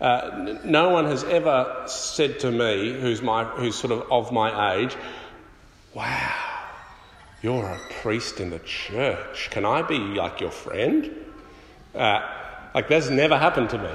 Uh, 0.00 0.56
no 0.64 0.88
one 0.88 1.04
has 1.04 1.24
ever 1.24 1.82
said 1.86 2.40
to 2.40 2.50
me, 2.50 2.98
who's, 2.98 3.20
my, 3.20 3.44
who's 3.44 3.76
sort 3.76 3.92
of 3.92 4.10
of 4.10 4.32
my 4.32 4.76
age, 4.76 4.96
wow, 5.92 6.34
you're 7.42 7.66
a 7.66 7.78
priest 8.00 8.40
in 8.40 8.48
the 8.48 8.60
church. 8.60 9.50
Can 9.50 9.66
I 9.66 9.82
be 9.82 9.98
like 9.98 10.40
your 10.40 10.50
friend? 10.50 11.14
Uh, 11.94 12.20
like, 12.74 12.88
that's 12.88 13.10
never 13.10 13.36
happened 13.36 13.68
to 13.70 13.78
me. 13.78 13.90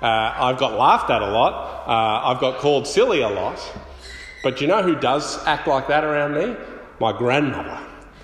Uh, 0.00 0.06
I've 0.34 0.56
got 0.56 0.78
laughed 0.78 1.10
at 1.10 1.20
a 1.20 1.30
lot. 1.30 1.86
Uh, 1.86 2.28
I've 2.28 2.40
got 2.40 2.58
called 2.58 2.86
silly 2.86 3.20
a 3.20 3.28
lot. 3.28 3.60
But 4.42 4.62
you 4.62 4.66
know 4.66 4.82
who 4.82 4.94
does 4.96 5.44
act 5.44 5.68
like 5.68 5.88
that 5.88 6.04
around 6.04 6.34
me? 6.34 6.56
My 7.00 7.12
grandmother. 7.16 7.78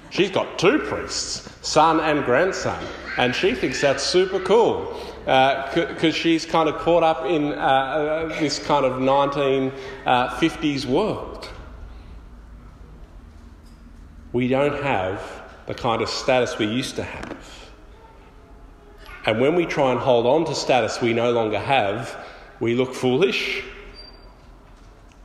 She's 0.08 0.30
got 0.30 0.58
two 0.58 0.78
priests, 0.78 1.50
son 1.60 2.00
and 2.00 2.24
grandson, 2.24 2.82
and 3.18 3.34
she 3.34 3.54
thinks 3.54 3.82
that's 3.82 4.02
super 4.02 4.40
cool 4.40 4.96
because 5.26 6.04
uh, 6.04 6.12
she's 6.12 6.46
kind 6.46 6.68
of 6.68 6.76
caught 6.76 7.02
up 7.02 7.26
in 7.26 7.52
uh, 7.52 7.56
uh 7.56 8.28
this 8.38 8.60
kind 8.60 8.86
of 8.86 9.00
1950s 9.00 10.86
uh, 10.86 10.88
world. 10.88 11.48
We 14.32 14.46
don't 14.46 14.80
have 14.84 15.42
the 15.66 15.74
kind 15.74 16.00
of 16.00 16.08
status 16.08 16.58
we 16.58 16.66
used 16.66 16.94
to 16.94 17.02
have. 17.02 17.68
And 19.24 19.40
when 19.40 19.56
we 19.56 19.66
try 19.66 19.90
and 19.90 19.98
hold 19.98 20.26
on 20.26 20.44
to 20.44 20.54
status 20.54 21.00
we 21.00 21.12
no 21.12 21.32
longer 21.32 21.58
have, 21.58 22.16
we 22.60 22.76
look 22.76 22.94
foolish. 22.94 23.64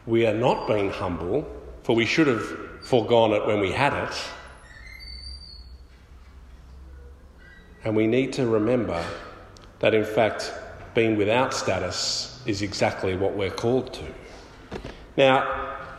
We 0.08 0.26
are 0.26 0.34
not 0.34 0.68
being 0.68 0.90
humble, 0.90 1.46
for 1.84 1.96
we 1.96 2.08
should 2.08 2.26
have 2.26 2.44
foregone 2.82 3.34
it 3.34 3.46
when 3.46 3.60
we 3.60 3.72
had 3.72 3.94
it. 3.94 4.16
And 7.84 7.96
we 7.96 8.08
need 8.08 8.34
to 8.34 8.48
remember 8.48 9.06
that 9.82 9.94
in 9.94 10.06
fact 10.06 10.54
being 10.94 11.18
without 11.18 11.54
status 11.54 12.42
is 12.46 12.62
exactly 12.62 13.16
what 13.16 13.34
we're 13.34 13.52
called 13.52 13.94
to. 13.94 14.04
Now, 15.18 15.40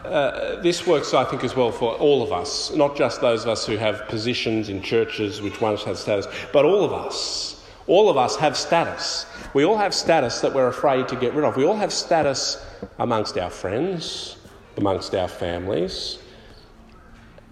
uh, 0.04 0.60
this 0.62 0.86
works, 0.86 1.14
I 1.14 1.24
think, 1.24 1.44
as 1.44 1.54
well 1.54 1.70
for 1.70 1.94
all 1.94 2.22
of 2.22 2.32
us, 2.32 2.74
not 2.74 2.96
just 2.96 3.20
those 3.20 3.44
of 3.44 3.50
us 3.50 3.66
who 3.66 3.76
have 3.76 4.08
positions 4.08 4.68
in 4.68 4.82
churches 4.82 5.40
which 5.40 5.60
once 5.60 5.84
had 5.84 5.96
status, 5.96 6.26
but 6.52 6.64
all 6.64 6.84
of 6.84 6.92
us. 6.92 7.64
All 7.86 8.08
of 8.08 8.16
us 8.16 8.36
have 8.36 8.56
status. 8.56 9.26
We 9.54 9.64
all 9.64 9.76
have 9.76 9.92
status 9.92 10.40
that 10.40 10.54
we're 10.54 10.68
afraid 10.68 11.08
to 11.08 11.16
get 11.16 11.34
rid 11.34 11.44
of. 11.44 11.56
We 11.56 11.64
all 11.64 11.76
have 11.76 11.92
status 11.92 12.64
amongst 12.98 13.36
our 13.38 13.50
friends, 13.50 14.36
amongst 14.76 15.14
our 15.14 15.28
families, 15.28 16.18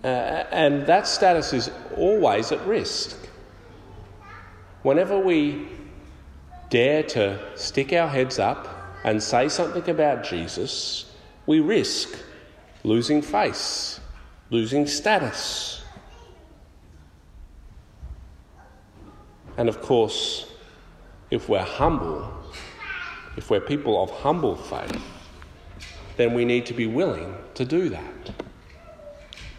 uh, 0.02 0.06
and 0.50 0.86
that 0.86 1.06
status 1.06 1.52
is 1.52 1.70
always 1.96 2.52
at 2.52 2.64
risk. 2.66 3.16
Whenever 4.82 5.18
we 5.18 5.68
dare 6.70 7.02
to 7.02 7.38
stick 7.56 7.92
our 7.92 8.08
heads 8.08 8.38
up 8.38 8.68
and 9.04 9.22
say 9.22 9.48
something 9.48 9.88
about 9.90 10.24
Jesus, 10.24 11.12
we 11.46 11.60
risk 11.60 12.16
losing 12.84 13.20
face, 13.20 14.00
losing 14.50 14.86
status. 14.86 15.82
And 19.56 19.68
of 19.68 19.82
course, 19.82 20.46
if 21.30 21.48
we're 21.48 21.62
humble, 21.62 22.32
if 23.36 23.50
we're 23.50 23.60
people 23.60 24.02
of 24.02 24.10
humble 24.10 24.56
faith, 24.56 25.02
then 26.16 26.34
we 26.34 26.44
need 26.44 26.66
to 26.66 26.74
be 26.74 26.86
willing 26.86 27.34
to 27.54 27.64
do 27.64 27.88
that. 27.88 28.30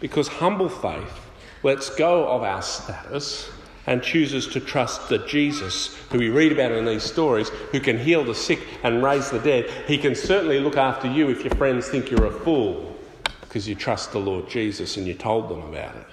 Because 0.00 0.28
humble 0.28 0.68
faith 0.68 1.20
lets 1.62 1.90
go 1.90 2.26
of 2.26 2.42
our 2.42 2.62
status 2.62 3.50
and 3.86 4.02
chooses 4.02 4.46
to 4.48 4.60
trust 4.60 5.08
that 5.08 5.26
Jesus, 5.26 5.96
who 6.10 6.18
we 6.18 6.30
read 6.30 6.52
about 6.52 6.72
in 6.72 6.84
these 6.84 7.02
stories, 7.02 7.48
who 7.48 7.80
can 7.80 7.98
heal 7.98 8.24
the 8.24 8.34
sick 8.34 8.60
and 8.84 9.02
raise 9.02 9.30
the 9.30 9.40
dead, 9.40 9.68
he 9.86 9.98
can 9.98 10.14
certainly 10.14 10.60
look 10.60 10.76
after 10.76 11.10
you 11.10 11.30
if 11.30 11.44
your 11.44 11.54
friends 11.56 11.88
think 11.88 12.10
you're 12.10 12.26
a 12.26 12.32
fool 12.32 12.96
because 13.40 13.68
you 13.68 13.74
trust 13.74 14.12
the 14.12 14.18
Lord 14.18 14.48
Jesus 14.48 14.96
and 14.96 15.06
you 15.06 15.14
told 15.14 15.48
them 15.48 15.62
about 15.62 15.96
it. 15.96 16.06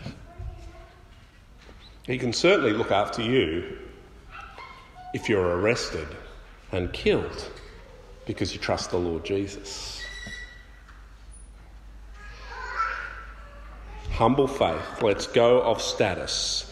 He 2.07 2.17
can 2.17 2.33
certainly 2.33 2.73
look 2.73 2.91
after 2.91 3.21
you 3.21 3.77
if 5.13 5.29
you're 5.29 5.57
arrested 5.57 6.07
and 6.71 6.91
killed 6.91 7.51
because 8.25 8.53
you 8.53 8.59
trust 8.59 8.89
the 8.89 8.97
Lord 8.97 9.23
Jesus. 9.23 10.03
Humble 14.11 14.47
faith 14.47 15.01
lets 15.01 15.27
go 15.27 15.61
of 15.61 15.81
status 15.81 16.69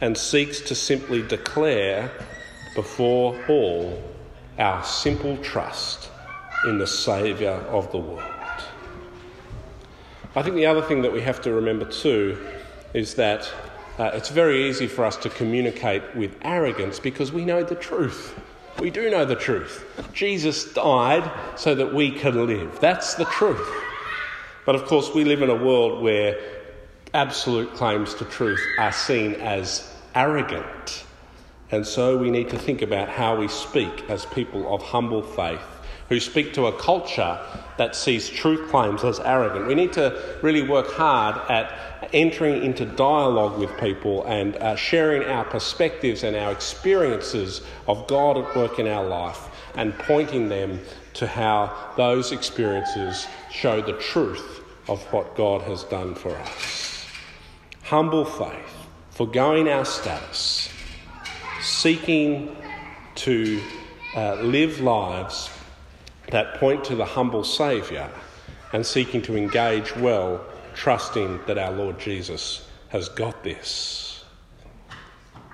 and 0.00 0.16
seeks 0.16 0.60
to 0.60 0.74
simply 0.74 1.22
declare 1.22 2.10
before 2.74 3.38
all 3.48 4.02
our 4.58 4.84
simple 4.84 5.36
trust 5.38 6.10
in 6.66 6.78
the 6.78 6.86
Saviour 6.86 7.54
of 7.54 7.90
the 7.92 7.98
world. 7.98 8.22
I 10.34 10.42
think 10.42 10.56
the 10.56 10.66
other 10.66 10.82
thing 10.82 11.02
that 11.02 11.12
we 11.12 11.22
have 11.22 11.40
to 11.42 11.52
remember 11.52 11.86
too 11.86 12.38
is 12.92 13.14
that 13.14 13.50
uh, 13.98 14.10
it's 14.12 14.28
very 14.28 14.68
easy 14.68 14.86
for 14.86 15.04
us 15.06 15.16
to 15.16 15.30
communicate 15.30 16.02
with 16.14 16.36
arrogance 16.42 17.00
because 17.00 17.32
we 17.32 17.44
know 17.44 17.62
the 17.62 17.74
truth. 17.74 18.38
We 18.78 18.90
do 18.90 19.10
know 19.10 19.24
the 19.24 19.36
truth. 19.36 19.86
Jesus 20.12 20.74
died 20.74 21.30
so 21.58 21.74
that 21.74 21.94
we 21.94 22.10
can 22.10 22.46
live. 22.46 22.78
That's 22.80 23.14
the 23.14 23.24
truth. 23.24 23.66
But 24.66 24.74
of 24.74 24.84
course, 24.84 25.14
we 25.14 25.24
live 25.24 25.40
in 25.40 25.48
a 25.48 25.54
world 25.54 26.02
where 26.02 26.38
absolute 27.16 27.72
claims 27.72 28.12
to 28.12 28.26
truth 28.26 28.62
are 28.76 28.92
seen 28.92 29.32
as 29.36 29.90
arrogant. 30.14 31.04
And 31.70 31.86
so 31.86 32.18
we 32.18 32.30
need 32.30 32.50
to 32.50 32.58
think 32.58 32.82
about 32.82 33.08
how 33.08 33.36
we 33.36 33.48
speak 33.48 34.04
as 34.10 34.26
people 34.26 34.72
of 34.72 34.82
humble 34.82 35.22
faith 35.22 35.62
who 36.10 36.20
speak 36.20 36.52
to 36.52 36.66
a 36.66 36.78
culture 36.78 37.40
that 37.78 37.96
sees 37.96 38.28
truth 38.28 38.68
claims 38.68 39.02
as 39.02 39.18
arrogant. 39.20 39.66
We 39.66 39.74
need 39.74 39.94
to 39.94 40.38
really 40.42 40.60
work 40.60 40.92
hard 40.92 41.36
at 41.50 41.72
entering 42.12 42.62
into 42.62 42.84
dialogue 42.84 43.58
with 43.58 43.74
people 43.80 44.22
and 44.26 44.54
uh, 44.56 44.76
sharing 44.76 45.22
our 45.22 45.44
perspectives 45.44 46.22
and 46.22 46.36
our 46.36 46.52
experiences 46.52 47.62
of 47.88 48.06
God 48.06 48.36
at 48.36 48.54
work 48.54 48.78
in 48.78 48.86
our 48.86 49.04
life 49.04 49.48
and 49.74 49.98
pointing 50.00 50.50
them 50.50 50.80
to 51.14 51.26
how 51.26 51.74
those 51.96 52.30
experiences 52.30 53.26
show 53.50 53.80
the 53.80 53.94
truth 53.94 54.60
of 54.86 55.02
what 55.14 55.34
God 55.34 55.62
has 55.62 55.82
done 55.84 56.14
for 56.14 56.36
us. 56.36 56.95
Humble 57.86 58.24
faith, 58.24 58.88
forgoing 59.10 59.68
our 59.68 59.84
status, 59.84 60.68
seeking 61.60 62.56
to 63.14 63.62
uh, 64.16 64.34
live 64.42 64.80
lives 64.80 65.48
that 66.32 66.56
point 66.56 66.82
to 66.86 66.96
the 66.96 67.04
humble 67.04 67.44
Saviour 67.44 68.10
and 68.72 68.84
seeking 68.84 69.22
to 69.22 69.36
engage 69.36 69.94
well, 69.94 70.44
trusting 70.74 71.38
that 71.46 71.58
our 71.58 71.70
Lord 71.70 72.00
Jesus 72.00 72.68
has 72.88 73.08
got 73.08 73.44
this. 73.44 74.24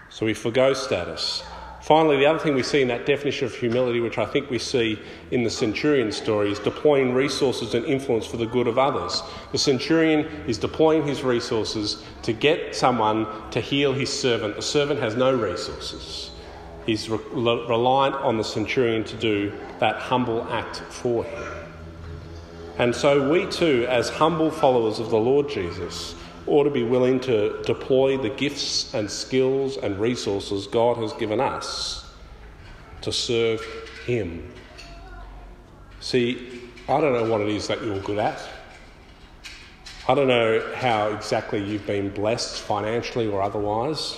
So 0.09 0.25
we 0.25 0.33
forego 0.33 0.73
status. 0.73 1.43
Finally, 1.83 2.17
the 2.17 2.27
other 2.27 2.39
thing 2.39 2.55
we 2.55 2.63
see 2.63 2.81
in 2.81 2.87
that 2.87 3.07
definition 3.07 3.45
of 3.45 3.55
humility, 3.57 3.99
which 3.99 4.17
I 4.17 4.25
think 4.25 4.49
we 4.49 4.59
see 4.61 5.01
in 5.33 5.43
the 5.43 5.51
centurion 5.51 6.13
story, 6.13 6.53
is 6.53 6.61
deploying 6.61 7.13
resources 7.13 7.75
and 7.75 7.85
influence 7.85 8.25
for 8.25 8.37
the 8.37 8.47
good 8.47 8.69
of 8.69 8.79
others. 8.79 9.21
The 9.51 9.59
centurion 9.59 10.21
is 10.47 10.59
deploying 10.59 11.05
his 11.05 11.25
resources 11.25 12.05
to 12.23 12.33
get 12.33 12.77
someone 12.77 13.27
to 13.51 13.61
heal 13.61 13.93
his 13.93 14.13
servant. 14.17 14.55
The 14.55 14.63
servant 14.63 15.01
has 15.01 15.17
no 15.17 15.35
resources. 15.35 16.31
He's 16.87 17.09
re- 17.11 17.19
reliant 17.33 18.15
on 18.15 18.37
the 18.37 18.45
centurion 18.45 19.03
to 19.03 19.17
do 19.17 19.53
that 19.81 19.97
humble 19.97 20.45
act 20.53 20.77
for 20.89 21.25
him. 21.25 21.45
And 22.79 22.95
so 22.95 23.29
we 23.29 23.47
too, 23.47 23.87
as 23.89 24.09
humble 24.09 24.53
followers 24.53 25.01
of 25.01 25.11
the 25.11 25.19
Lord 25.19 25.49
Jesus, 25.49 26.15
ought 26.47 26.65
to 26.65 26.71
be 26.71 26.83
willing 26.83 27.21
to 27.21 27.63
deploy 27.63 28.17
the 28.17 28.31
gifts 28.31 28.95
and 28.95 29.11
skills 29.11 29.77
and 29.77 29.99
resources 29.99 30.67
God 30.67 30.97
has 30.99 31.13
given 31.15 31.41
us 31.41 32.11
to 33.03 33.13
serve 33.13 33.61
Him. 34.07 34.53
See, 36.01 36.61
I 36.89 37.01
don't 37.01 37.13
know 37.13 37.31
what 37.31 37.41
it 37.41 37.49
is 37.49 37.69
that 37.69 37.83
you're 37.83 38.01
good 38.01 38.19
at. 38.19 38.41
I 40.09 40.15
don't 40.15 40.27
know 40.27 40.73
how 40.75 41.09
exactly 41.11 41.63
you've 41.63 41.87
been 41.87 42.11
blessed 42.11 42.61
financially 42.61 43.29
or 43.29 43.41
otherwise. 43.41 44.17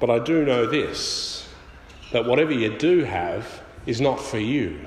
But 0.00 0.08
I 0.08 0.18
do 0.18 0.44
know 0.44 0.66
this 0.66 1.46
that 2.12 2.26
whatever 2.26 2.52
you 2.52 2.76
do 2.76 3.04
have 3.04 3.62
is 3.86 4.00
not 4.00 4.20
for 4.20 4.38
you, 4.38 4.80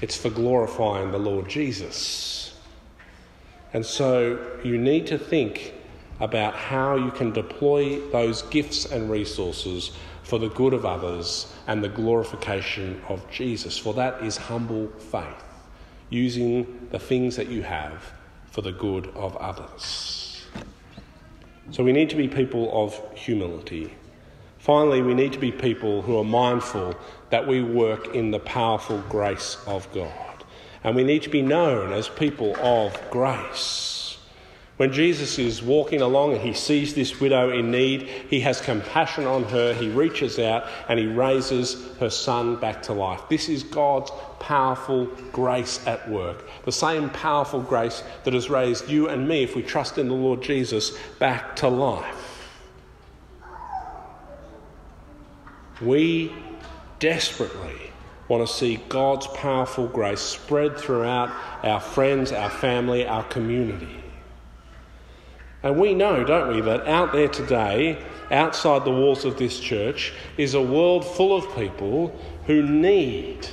it's 0.00 0.16
for 0.16 0.30
glorifying 0.30 1.10
the 1.10 1.18
Lord 1.18 1.48
Jesus. 1.48 2.27
And 3.72 3.84
so 3.84 4.38
you 4.64 4.78
need 4.78 5.06
to 5.08 5.18
think 5.18 5.74
about 6.20 6.54
how 6.54 6.96
you 6.96 7.10
can 7.10 7.32
deploy 7.32 8.00
those 8.10 8.42
gifts 8.42 8.86
and 8.86 9.10
resources 9.10 9.92
for 10.22 10.38
the 10.38 10.48
good 10.48 10.74
of 10.74 10.84
others 10.84 11.52
and 11.66 11.82
the 11.82 11.88
glorification 11.88 13.00
of 13.08 13.28
Jesus. 13.30 13.78
For 13.78 13.94
that 13.94 14.22
is 14.22 14.36
humble 14.36 14.88
faith, 14.88 15.44
using 16.10 16.88
the 16.90 16.98
things 16.98 17.36
that 17.36 17.48
you 17.48 17.62
have 17.62 18.12
for 18.50 18.62
the 18.62 18.72
good 18.72 19.08
of 19.14 19.36
others. 19.36 20.44
So 21.70 21.84
we 21.84 21.92
need 21.92 22.10
to 22.10 22.16
be 22.16 22.28
people 22.28 22.70
of 22.72 23.00
humility. 23.14 23.94
Finally, 24.58 25.02
we 25.02 25.14
need 25.14 25.32
to 25.34 25.38
be 25.38 25.52
people 25.52 26.02
who 26.02 26.18
are 26.18 26.24
mindful 26.24 26.94
that 27.30 27.46
we 27.46 27.62
work 27.62 28.14
in 28.14 28.30
the 28.30 28.40
powerful 28.40 28.98
grace 29.08 29.58
of 29.66 29.90
God. 29.92 30.27
And 30.84 30.94
we 30.94 31.04
need 31.04 31.22
to 31.22 31.28
be 31.28 31.42
known 31.42 31.92
as 31.92 32.08
people 32.08 32.56
of 32.60 32.96
grace. 33.10 33.98
When 34.78 34.92
Jesus 34.92 35.40
is 35.40 35.60
walking 35.60 36.02
along 36.02 36.34
and 36.34 36.40
he 36.40 36.52
sees 36.52 36.94
this 36.94 37.18
widow 37.18 37.50
in 37.50 37.72
need, 37.72 38.02
he 38.02 38.38
has 38.40 38.60
compassion 38.60 39.26
on 39.26 39.42
her, 39.44 39.74
he 39.74 39.88
reaches 39.88 40.38
out 40.38 40.68
and 40.88 41.00
he 41.00 41.06
raises 41.06 41.84
her 41.98 42.08
son 42.08 42.60
back 42.60 42.80
to 42.84 42.92
life. 42.92 43.22
This 43.28 43.48
is 43.48 43.64
God's 43.64 44.12
powerful 44.38 45.06
grace 45.32 45.84
at 45.84 46.08
work. 46.08 46.48
The 46.64 46.70
same 46.70 47.10
powerful 47.10 47.60
grace 47.60 48.04
that 48.22 48.34
has 48.34 48.48
raised 48.48 48.88
you 48.88 49.08
and 49.08 49.26
me, 49.26 49.42
if 49.42 49.56
we 49.56 49.62
trust 49.62 49.98
in 49.98 50.06
the 50.06 50.14
Lord 50.14 50.42
Jesus, 50.42 50.96
back 51.18 51.56
to 51.56 51.68
life. 51.68 52.46
We 55.82 56.32
desperately 57.00 57.87
want 58.28 58.46
to 58.46 58.52
see 58.52 58.76
God's 58.88 59.26
powerful 59.28 59.86
grace 59.86 60.20
spread 60.20 60.78
throughout 60.78 61.30
our 61.64 61.80
friends, 61.80 62.30
our 62.32 62.50
family, 62.50 63.06
our 63.06 63.24
community. 63.24 64.04
And 65.62 65.78
we 65.78 65.94
know, 65.94 66.24
don't 66.24 66.54
we, 66.54 66.60
that 66.60 66.86
out 66.86 67.12
there 67.12 67.28
today, 67.28 68.00
outside 68.30 68.84
the 68.84 68.90
walls 68.90 69.24
of 69.24 69.38
this 69.38 69.58
church, 69.58 70.12
is 70.36 70.54
a 70.54 70.62
world 70.62 71.04
full 71.04 71.36
of 71.36 71.56
people 71.56 72.14
who 72.46 72.62
need 72.62 73.48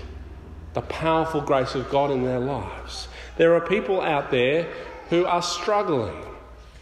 the 0.73 0.81
powerful 0.81 1.41
grace 1.41 1.73
of 1.73 1.89
God 1.89 2.11
in 2.11 2.23
their 2.23 2.39
lives. 2.39 3.07
There 3.38 3.55
are 3.55 3.61
people 3.61 4.01
out 4.01 4.29
there 4.29 4.67
who 5.09 5.25
are 5.25 5.41
struggling. 5.41 6.21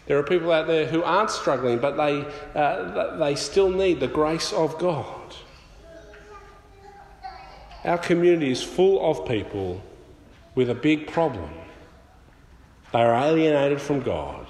There 0.06 0.18
are 0.18 0.22
people 0.22 0.52
out 0.52 0.66
there 0.66 0.86
who 0.86 1.02
aren't 1.02 1.30
struggling, 1.30 1.78
but 1.78 1.96
they, 1.96 2.26
uh, 2.54 3.16
they 3.16 3.34
still 3.34 3.70
need 3.70 4.00
the 4.00 4.08
grace 4.08 4.52
of 4.52 4.78
God. 4.78 5.13
Our 7.84 7.98
community 7.98 8.50
is 8.50 8.62
full 8.62 9.04
of 9.10 9.26
people 9.26 9.82
with 10.54 10.70
a 10.70 10.74
big 10.74 11.06
problem. 11.06 11.50
They 12.92 13.02
are 13.02 13.14
alienated 13.14 13.80
from 13.80 14.00
God 14.00 14.46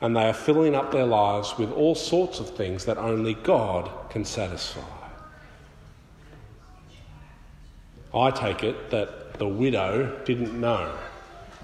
and 0.00 0.14
they 0.14 0.28
are 0.28 0.34
filling 0.34 0.74
up 0.74 0.92
their 0.92 1.06
lives 1.06 1.56
with 1.58 1.72
all 1.72 1.94
sorts 1.94 2.40
of 2.40 2.50
things 2.50 2.84
that 2.84 2.98
only 2.98 3.34
God 3.34 3.90
can 4.10 4.24
satisfy. 4.24 4.82
I 8.14 8.30
take 8.30 8.62
it 8.62 8.90
that 8.90 9.38
the 9.38 9.48
widow 9.48 10.20
didn't 10.24 10.58
know 10.58 10.96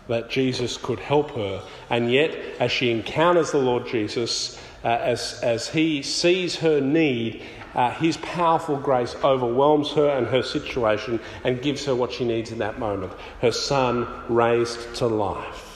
that 0.09 0.31
Jesus 0.31 0.77
could 0.77 0.99
help 0.99 1.31
her, 1.31 1.63
and 1.89 2.13
yet, 2.13 2.37
as 2.61 2.71
she 2.71 2.91
encounters 2.91 3.53
the 3.53 3.59
Lord 3.59 3.87
Jesus, 3.87 4.61
uh, 4.85 4.89
as, 4.89 5.41
as 5.43 5.69
he 5.69 6.03
sees 6.03 6.57
her 6.57 6.81
need 6.81 7.43
uh, 7.75 7.91
His 7.93 8.17
powerful 8.19 8.77
grace 8.77 9.17
overwhelms 9.25 9.93
her 9.93 10.09
and 10.09 10.27
her 10.27 10.43
situation 10.43 11.21
and 11.45 11.63
gives 11.63 11.85
her 11.87 11.95
what 11.95 12.13
she 12.13 12.25
needs 12.25 12.53
in 12.53 12.59
that 12.59 12.79
moment 12.79 13.13
her 13.41 13.53
son 13.53 14.07
raised 14.29 14.95
to 14.97 15.07
life. 15.07 15.75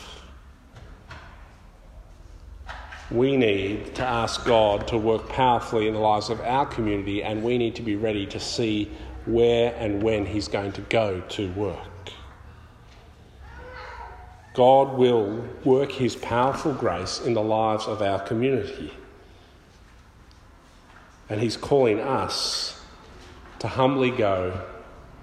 We 3.11 3.39
need 3.39 3.95
to 3.95 4.05
ask 4.05 4.45
God 4.45 4.87
to 4.89 4.99
work 4.99 5.31
powerfully 5.31 5.89
in 5.89 5.95
the 5.95 6.01
lives 6.01 6.29
of 6.29 6.43
our 6.43 6.67
community, 6.67 7.23
and 7.23 7.43
we 7.43 7.57
need 7.57 7.75
to 7.77 7.83
be 7.83 7.97
ready 7.97 8.27
to 8.27 8.39
see 8.39 8.91
where 9.25 9.75
and 9.79 10.03
when 10.03 10.27
He's 10.27 10.47
going 10.49 10.73
to 10.73 10.83
go 10.83 11.21
to 11.21 11.51
work. 11.53 11.79
God 14.53 14.99
will 14.99 15.43
work 15.65 15.91
His 15.91 16.17
powerful 16.17 16.75
grace 16.75 17.21
in 17.21 17.33
the 17.33 17.43
lives 17.43 17.87
of 17.87 18.03
our 18.03 18.19
community. 18.21 18.93
And 21.29 21.41
He's 21.41 21.57
calling 21.57 22.01
us 22.01 22.81
to 23.59 23.69
humbly 23.69 24.11
go 24.11 24.65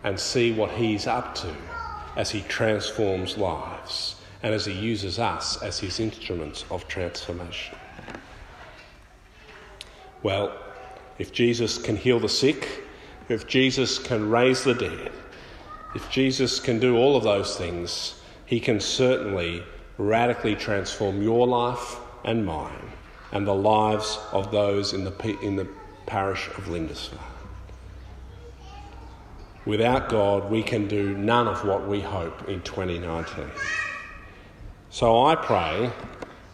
and 0.04 0.20
see 0.20 0.52
what 0.52 0.72
He's 0.72 1.08
up 1.08 1.36
to 1.36 1.56
as 2.16 2.30
He 2.30 2.42
transforms 2.42 3.38
lives 3.38 4.16
and 4.44 4.54
as 4.54 4.66
He 4.66 4.74
uses 4.74 5.20
us 5.20 5.62
as 5.62 5.80
His 5.80 6.00
instruments 6.00 6.66
of 6.70 6.88
transformation. 6.88 7.76
Well, 10.22 10.56
if 11.18 11.32
Jesus 11.32 11.78
can 11.78 11.96
heal 11.96 12.20
the 12.20 12.30
sick, 12.30 12.84
if 13.30 13.48
Jesus 13.48 14.00
can 14.00 14.30
raise 14.30 14.64
the 14.64 14.74
dead, 14.74 15.12
if 15.96 16.10
Jesus 16.10 16.60
can 16.60 16.80
do 16.80 16.98
all 16.98 17.16
of 17.16 17.24
those 17.24 17.56
things, 17.56 18.22
he 18.46 18.60
can 18.60 18.80
certainly 18.80 19.64
radically 19.98 20.56
transform 20.56 21.22
your 21.22 21.48
life 21.48 21.98
and 22.24 22.46
mine 22.46 22.92
and 23.32 23.48
the 23.48 23.56
lives 23.56 24.20
of 24.32 24.52
those 24.52 24.94
in 24.94 25.04
the, 25.04 25.38
in 25.42 25.56
the 25.56 25.68
parish 26.06 26.48
of 26.58 26.68
Lindisfarne. 26.68 27.20
Without 29.66 30.10
God, 30.10 30.52
we 30.52 30.62
can 30.62 30.88
do 30.88 31.18
none 31.18 31.48
of 31.48 31.66
what 31.66 31.88
we 31.88 32.00
hope 32.00 32.48
in 32.48 32.62
2019. 32.62 33.46
So 34.92 35.26
I 35.26 35.36
pray 35.36 35.92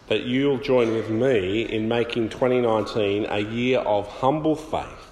that 0.08 0.22
you'll 0.22 0.58
join 0.58 0.94
with 0.94 1.10
me 1.10 1.62
in 1.62 1.88
making 1.88 2.30
2019 2.30 3.26
a 3.28 3.38
year 3.40 3.80
of 3.80 4.08
humble 4.08 4.56
faith 4.56 5.02